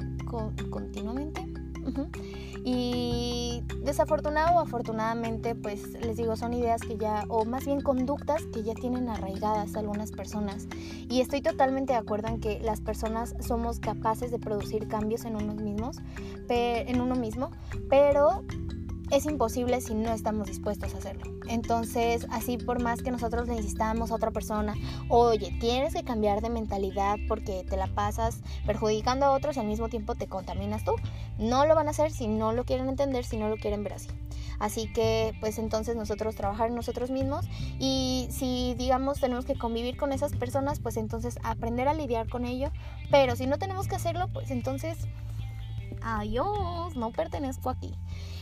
continuamente. 0.70 1.49
Y 2.64 3.64
desafortunado 3.84 4.58
o 4.58 4.60
afortunadamente, 4.60 5.56
pues 5.56 5.94
les 6.02 6.18
digo, 6.18 6.36
son 6.36 6.54
ideas 6.54 6.82
que 6.82 6.98
ya, 6.98 7.24
o 7.30 7.46
más 7.46 7.66
bien 7.66 7.82
conductas 7.82 8.44
que 8.54 8.64
ya 8.64 8.74
tienen 8.74 9.10
arraigadas 9.10 9.76
algunas 9.76 10.12
personas. 10.12 10.68
Y 11.10 11.22
estoy 11.22 11.42
totalmente 11.42 11.94
de 11.94 12.00
acuerdo 12.00 12.28
en 12.28 12.40
que 12.40 12.60
las 12.60 12.82
personas 12.82 13.36
somos 13.40 13.80
capaces 13.80 14.32
de 14.32 14.40
producir 14.40 14.88
cambios 14.88 15.26
en 15.26 15.36
uno 15.36 15.56
mismos, 15.56 15.98
en 16.50 17.02
uno 17.02 17.16
mismo, 17.16 17.52
pero 17.90 18.44
es 19.12 19.26
imposible 19.26 19.82
si 19.82 19.94
no 19.94 20.12
estamos 20.12 20.48
dispuestos 20.48 20.94
a 20.94 20.98
hacerlo. 20.98 21.32
Entonces, 21.48 22.28
así 22.32 22.58
por 22.58 22.82
más 22.82 23.02
que 23.02 23.12
nosotros 23.12 23.48
necesitamos 23.48 24.12
a 24.12 24.16
otra 24.16 24.32
persona, 24.32 24.76
oye, 25.10 25.56
tienes 25.60 25.94
que 25.94 26.04
cambiar 26.04 26.42
de 26.42 26.50
mentalidad 26.50 27.18
porque 27.28 27.66
te 27.68 27.78
la 27.78 27.88
pasas 27.88 28.42
perjudicando 28.66 29.26
a 29.26 29.32
otros 29.32 29.58
y 29.58 29.60
al 29.60 29.68
mismo 29.68 29.90
tiempo 29.90 30.16
te 30.16 30.28
contaminas 30.28 30.84
tú. 30.84 30.94
No 31.38 31.66
lo 31.66 31.76
van 31.76 31.88
a 31.88 31.92
hacer 31.92 32.12
si 32.12 32.28
no 32.28 32.54
lo 32.54 32.66
quieren 32.66 32.90
entender, 32.90 33.26
si 33.26 33.38
no 33.38 33.50
lo 33.50 33.58
quieren 33.58 33.84
ver 33.84 33.94
así. 33.94 34.10
Así 34.60 34.92
que, 34.92 35.34
pues 35.40 35.58
entonces 35.58 35.96
nosotros 35.96 36.36
trabajar 36.36 36.68
en 36.68 36.76
nosotros 36.76 37.10
mismos 37.10 37.46
y 37.80 38.28
si, 38.30 38.76
digamos, 38.76 39.20
tenemos 39.20 39.46
que 39.46 39.58
convivir 39.58 39.98
con 39.98 40.12
esas 40.12 40.36
personas, 40.36 40.80
pues 40.80 40.98
entonces 40.98 41.40
aprender 41.44 41.88
a 41.88 41.94
lidiar 41.94 42.28
con 42.30 42.46
ello. 42.46 42.70
Pero 43.10 43.36
si 43.38 43.48
no 43.48 43.58
tenemos 43.58 43.88
que 43.88 43.96
hacerlo, 43.96 44.28
pues 44.34 44.52
entonces, 44.52 44.98
adiós, 46.02 46.96
no 46.96 47.12
pertenezco 47.12 47.70
aquí. 47.70 47.96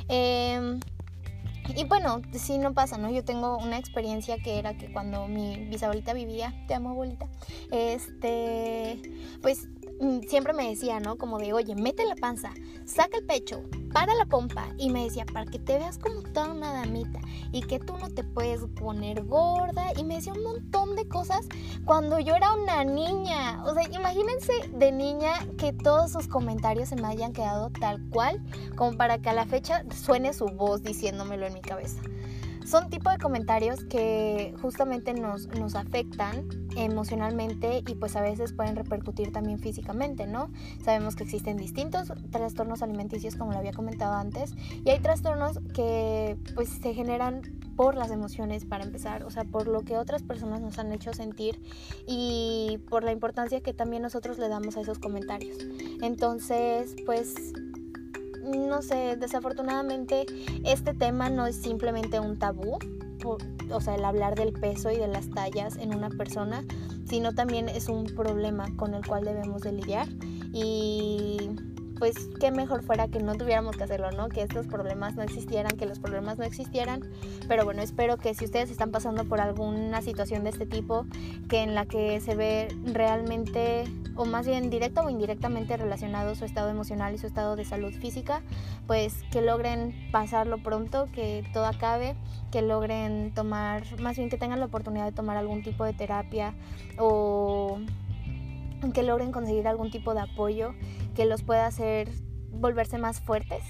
Em, 0.09 0.79
y 1.75 1.83
bueno, 1.83 2.21
si 2.33 2.57
no 2.57 2.73
pasa, 2.73 2.97
¿no? 2.97 3.09
Yo 3.09 3.23
tengo 3.23 3.57
una 3.57 3.77
experiencia 3.77 4.37
que 4.37 4.57
era 4.57 4.77
que 4.77 4.91
cuando 4.91 5.27
mi 5.27 5.57
bisabuelita 5.65 6.13
vivía, 6.13 6.53
te 6.67 6.73
amo 6.73 6.91
abuelita, 6.91 7.27
este, 7.71 9.01
pues 9.41 9.67
siempre 10.27 10.53
me 10.53 10.69
decía, 10.69 10.99
¿no? 10.99 11.17
Como 11.17 11.39
de, 11.39 11.53
oye, 11.53 11.75
mete 11.75 12.05
la 12.05 12.15
panza, 12.15 12.51
saca 12.85 13.17
el 13.17 13.25
pecho, 13.25 13.63
para 13.93 14.13
la 14.15 14.25
pompa 14.25 14.67
y 14.77 14.89
me 14.89 15.05
decía, 15.05 15.25
para 15.25 15.45
que 15.45 15.59
te 15.59 15.77
veas 15.77 15.97
como 15.97 16.21
toda 16.21 16.51
una 16.51 16.71
damita 16.73 17.19
y 17.51 17.61
que 17.61 17.79
tú 17.79 17.97
no 17.97 18.09
te 18.09 18.23
puedes 18.23 18.61
poner 18.79 19.23
gorda 19.23 19.91
y 19.97 20.03
me 20.03 20.15
decía 20.15 20.33
un 20.33 20.43
montón 20.43 20.95
de 20.95 21.07
cosas 21.07 21.47
cuando 21.85 22.19
yo 22.19 22.35
era 22.35 22.53
una 22.53 22.83
niña. 22.83 23.63
O 23.65 23.73
sea, 23.73 23.83
imagínense 23.91 24.53
de 24.73 24.91
niña 24.91 25.33
que 25.57 25.73
todos 25.73 26.11
sus 26.11 26.27
comentarios 26.27 26.89
se 26.89 26.95
me 26.95 27.07
hayan 27.07 27.33
quedado 27.33 27.71
tal 27.79 28.01
cual 28.09 28.43
como 28.75 28.97
para 28.97 29.19
que 29.19 29.29
a 29.29 29.33
la 29.33 29.45
fecha 29.45 29.83
suene 29.89 30.33
su 30.33 30.45
voz 30.45 30.83
diciéndomelo 30.83 31.47
en 31.47 31.53
mi 31.53 31.61
cabeza 31.61 32.01
son 32.67 32.89
tipo 32.89 33.09
de 33.09 33.17
comentarios 33.17 33.85
que 33.85 34.53
justamente 34.61 35.13
nos, 35.13 35.47
nos 35.47 35.75
afectan 35.75 36.47
emocionalmente 36.75 37.81
y 37.87 37.95
pues 37.95 38.15
a 38.15 38.21
veces 38.21 38.51
pueden 38.51 38.75
repercutir 38.75 39.31
también 39.31 39.57
físicamente, 39.57 40.27
¿no? 40.27 40.51
Sabemos 40.83 41.15
que 41.15 41.23
existen 41.23 41.55
distintos 41.57 42.11
trastornos 42.29 42.81
alimenticios 42.81 43.35
como 43.35 43.53
lo 43.53 43.57
había 43.57 43.71
comentado 43.71 44.15
antes 44.15 44.53
y 44.83 44.89
hay 44.89 44.99
trastornos 44.99 45.59
que 45.73 46.37
pues 46.55 46.69
se 46.69 46.93
generan 46.93 47.41
por 47.77 47.95
las 47.95 48.11
emociones 48.11 48.65
para 48.65 48.83
empezar, 48.83 49.23
o 49.23 49.29
sea, 49.29 49.45
por 49.45 49.67
lo 49.67 49.81
que 49.81 49.97
otras 49.97 50.23
personas 50.23 50.61
nos 50.61 50.77
han 50.77 50.91
hecho 50.91 51.13
sentir 51.13 51.61
y 52.05 52.79
por 52.89 53.03
la 53.03 53.11
importancia 53.11 53.61
que 53.61 53.73
también 53.73 54.01
nosotros 54.01 54.39
le 54.39 54.49
damos 54.49 54.75
a 54.77 54.81
esos 54.81 54.99
comentarios. 54.99 55.57
Entonces, 56.01 56.95
pues 57.05 57.53
no 58.47 58.81
sé, 58.81 59.15
desafortunadamente 59.17 60.25
este 60.63 60.93
tema 60.93 61.29
no 61.29 61.47
es 61.47 61.55
simplemente 61.55 62.19
un 62.19 62.37
tabú, 62.39 62.77
o 63.71 63.81
sea, 63.81 63.95
el 63.95 64.05
hablar 64.05 64.35
del 64.35 64.53
peso 64.53 64.91
y 64.91 64.97
de 64.97 65.07
las 65.07 65.29
tallas 65.29 65.75
en 65.77 65.93
una 65.93 66.09
persona, 66.09 66.63
sino 67.07 67.33
también 67.33 67.69
es 67.69 67.89
un 67.89 68.05
problema 68.05 68.67
con 68.75 68.93
el 68.93 69.05
cual 69.05 69.25
debemos 69.25 69.61
de 69.61 69.71
lidiar 69.73 70.07
y 70.53 71.49
pues 71.97 72.15
qué 72.39 72.51
mejor 72.51 72.83
fuera 72.83 73.07
que 73.07 73.19
no 73.19 73.35
tuviéramos 73.35 73.75
que 73.75 73.83
hacerlo, 73.83 74.11
¿no? 74.11 74.29
Que 74.29 74.43
estos 74.43 74.67
problemas 74.67 75.15
no 75.15 75.23
existieran, 75.23 75.77
que 75.77 75.85
los 75.85 75.99
problemas 75.99 76.37
no 76.37 76.43
existieran. 76.43 77.01
Pero 77.47 77.65
bueno, 77.65 77.81
espero 77.81 78.17
que 78.17 78.33
si 78.33 78.45
ustedes 78.45 78.69
están 78.69 78.91
pasando 78.91 79.25
por 79.25 79.41
alguna 79.41 80.01
situación 80.01 80.43
de 80.43 80.51
este 80.51 80.65
tipo, 80.65 81.05
que 81.49 81.63
en 81.63 81.75
la 81.75 81.85
que 81.85 82.19
se 82.21 82.35
ve 82.35 82.67
realmente, 82.85 83.85
o 84.17 84.25
más 84.25 84.47
bien 84.47 84.69
directa 84.69 85.03
o 85.03 85.09
indirectamente 85.09 85.77
relacionado 85.77 86.35
su 86.35 86.43
estado 86.43 86.69
emocional 86.69 87.13
y 87.13 87.17
su 87.19 87.27
estado 87.27 87.55
de 87.55 87.63
salud 87.63 87.93
física, 87.93 88.41
pues 88.87 89.23
que 89.31 89.41
logren 89.41 89.95
pasarlo 90.11 90.57
pronto, 90.57 91.07
que 91.13 91.47
todo 91.53 91.65
acabe, 91.65 92.15
que 92.51 92.61
logren 92.61 93.31
tomar, 93.33 93.83
más 94.01 94.17
bien 94.17 94.29
que 94.29 94.37
tengan 94.37 94.59
la 94.59 94.65
oportunidad 94.65 95.05
de 95.05 95.11
tomar 95.11 95.37
algún 95.37 95.61
tipo 95.61 95.85
de 95.85 95.93
terapia 95.93 96.55
o 96.97 97.79
que 98.93 99.03
logren 99.03 99.31
conseguir 99.31 99.67
algún 99.67 99.91
tipo 99.91 100.13
de 100.13 100.21
apoyo 100.21 100.73
que 101.15 101.25
los 101.25 101.43
pueda 101.43 101.67
hacer 101.67 102.09
volverse 102.51 102.97
más 102.97 103.21
fuertes 103.21 103.63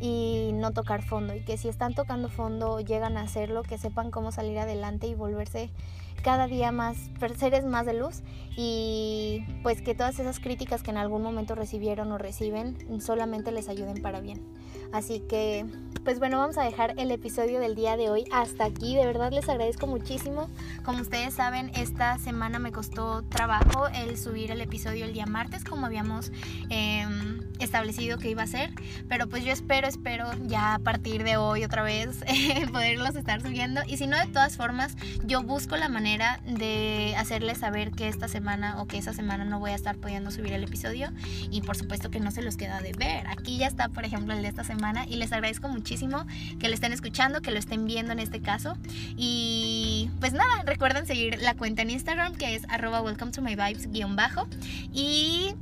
y 0.00 0.50
no 0.54 0.72
tocar 0.72 1.02
fondo 1.02 1.34
y 1.34 1.40
que 1.44 1.58
si 1.58 1.68
están 1.68 1.94
tocando 1.94 2.30
fondo 2.30 2.80
llegan 2.80 3.18
a 3.18 3.22
hacerlo, 3.22 3.62
que 3.62 3.76
sepan 3.76 4.10
cómo 4.10 4.32
salir 4.32 4.58
adelante 4.58 5.06
y 5.06 5.14
volverse 5.14 5.70
cada 6.22 6.46
día 6.46 6.72
más 6.72 6.96
seres 7.36 7.64
más 7.64 7.86
de 7.86 7.94
luz 7.94 8.22
y 8.56 9.44
pues 9.62 9.82
que 9.82 9.94
todas 9.94 10.18
esas 10.18 10.40
críticas 10.40 10.82
que 10.82 10.90
en 10.90 10.96
algún 10.96 11.22
momento 11.22 11.54
recibieron 11.54 12.12
o 12.12 12.18
reciben 12.18 12.76
solamente 13.00 13.52
les 13.52 13.68
ayuden 13.68 14.02
para 14.02 14.20
bien. 14.20 14.40
Así 14.92 15.20
que 15.20 15.66
pues 16.04 16.18
bueno, 16.18 16.38
vamos 16.38 16.56
a 16.56 16.62
dejar 16.62 16.94
el 16.96 17.10
episodio 17.10 17.60
del 17.60 17.74
día 17.74 17.98
de 17.98 18.08
hoy 18.08 18.24
hasta 18.32 18.64
aquí. 18.64 18.96
De 18.96 19.04
verdad 19.04 19.32
les 19.32 19.48
agradezco 19.50 19.86
muchísimo. 19.86 20.48
Como 20.82 21.02
ustedes 21.02 21.34
saben, 21.34 21.70
esta 21.74 22.16
semana 22.16 22.58
me 22.58 22.72
costó 22.72 23.22
trabajo 23.24 23.86
el 23.88 24.16
subir 24.16 24.50
el 24.50 24.62
episodio 24.62 25.04
el 25.04 25.12
día 25.12 25.26
martes, 25.26 25.62
como 25.62 25.84
habíamos 25.84 26.32
em, 26.70 27.42
establecido 27.58 28.16
que 28.16 28.30
iba 28.30 28.42
a 28.42 28.46
ser. 28.46 28.70
Pero 29.10 29.28
pues 29.28 29.44
yo 29.44 29.52
espero, 29.52 29.86
espero 29.86 30.30
ya 30.46 30.74
a 30.74 30.78
partir 30.78 31.22
de 31.22 31.36
hoy 31.36 31.64
otra 31.64 31.82
vez 31.82 32.24
poderlos 32.72 33.14
estar 33.14 33.42
subiendo. 33.42 33.82
Y 33.86 33.98
si 33.98 34.06
no, 34.06 34.18
de 34.18 34.26
todas 34.26 34.56
formas, 34.56 34.96
yo 35.24 35.42
busco 35.42 35.76
la 35.76 35.90
manera 35.90 36.40
de 36.46 37.14
hacerles 37.18 37.58
saber 37.58 37.90
que 37.90 38.08
esta 38.08 38.26
semana 38.26 38.80
o 38.80 38.86
que 38.86 38.96
esa 38.96 39.12
semana 39.12 39.44
no 39.44 39.60
voy 39.60 39.72
a 39.72 39.74
estar 39.74 39.98
pudiendo 39.98 40.30
subir 40.30 40.54
el 40.54 40.64
episodio. 40.64 41.10
Y 41.50 41.60
por 41.60 41.76
supuesto 41.76 42.10
que 42.10 42.20
no 42.20 42.30
se 42.30 42.40
los 42.40 42.56
queda 42.56 42.80
de 42.80 42.92
ver. 42.94 43.26
Aquí 43.28 43.58
ya 43.58 43.66
está, 43.66 43.90
por 43.90 44.06
ejemplo, 44.06 44.32
el 44.32 44.40
de 44.40 44.48
esta 44.48 44.64
Y 45.08 45.16
les 45.16 45.30
agradezco 45.32 45.68
muchísimo 45.68 46.26
que 46.58 46.68
lo 46.68 46.74
estén 46.74 46.92
escuchando, 46.92 47.42
que 47.42 47.50
lo 47.50 47.58
estén 47.58 47.84
viendo 47.84 48.12
en 48.12 48.18
este 48.18 48.40
caso. 48.40 48.78
Y 49.16 50.10
pues 50.20 50.32
nada, 50.32 50.62
recuerden 50.64 51.06
seguir 51.06 51.40
la 51.42 51.54
cuenta 51.54 51.82
en 51.82 51.90
Instagram 51.90 52.34
que 52.34 52.54
es 52.54 52.62
arroba 52.70 53.02
welcome 53.02 53.30
to 53.30 53.42
my 53.42 53.54
vibes 53.56 53.90
guion 53.92 54.16
bajo. 54.16 54.48
Y 54.92 55.54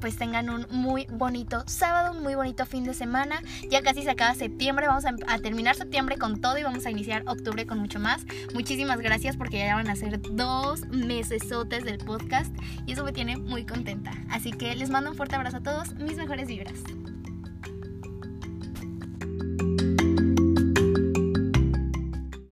pues 0.00 0.16
tengan 0.16 0.48
un 0.48 0.66
muy 0.70 1.06
bonito 1.10 1.62
sábado, 1.66 2.12
un 2.16 2.22
muy 2.22 2.36
bonito 2.36 2.64
fin 2.64 2.84
de 2.84 2.94
semana. 2.94 3.42
Ya 3.70 3.82
casi 3.82 4.02
se 4.02 4.10
acaba 4.10 4.34
septiembre, 4.34 4.86
vamos 4.86 5.04
a, 5.04 5.14
a, 5.26 5.38
terminar 5.38 5.76
septiembre 5.76 6.16
con 6.16 6.40
todo 6.40 6.56
y 6.56 6.62
vamos 6.62 6.86
a 6.86 6.90
iniciar 6.90 7.24
octubre 7.26 7.66
con 7.66 7.78
mucho 7.78 8.00
más. 8.00 8.24
Muchísimas 8.54 8.98
gracias 8.98 9.36
porque 9.36 9.58
ya 9.58 9.74
van 9.74 9.90
a 9.90 9.96
ser 9.96 10.20
dos 10.22 10.86
mesesotes 10.86 11.84
del 11.84 11.98
podcast 11.98 12.54
y 12.86 12.92
eso 12.92 13.04
me 13.04 13.12
tiene 13.12 13.36
muy 13.36 13.66
contenta. 13.66 14.12
Así 14.30 14.52
que 14.52 14.74
les 14.74 14.88
mando 14.88 15.10
un 15.10 15.16
fuerte 15.16 15.36
abrazo 15.36 15.58
a 15.58 15.62
todos, 15.62 15.94
mis 15.96 16.16
mejores 16.16 16.48
vibras. 16.48 16.78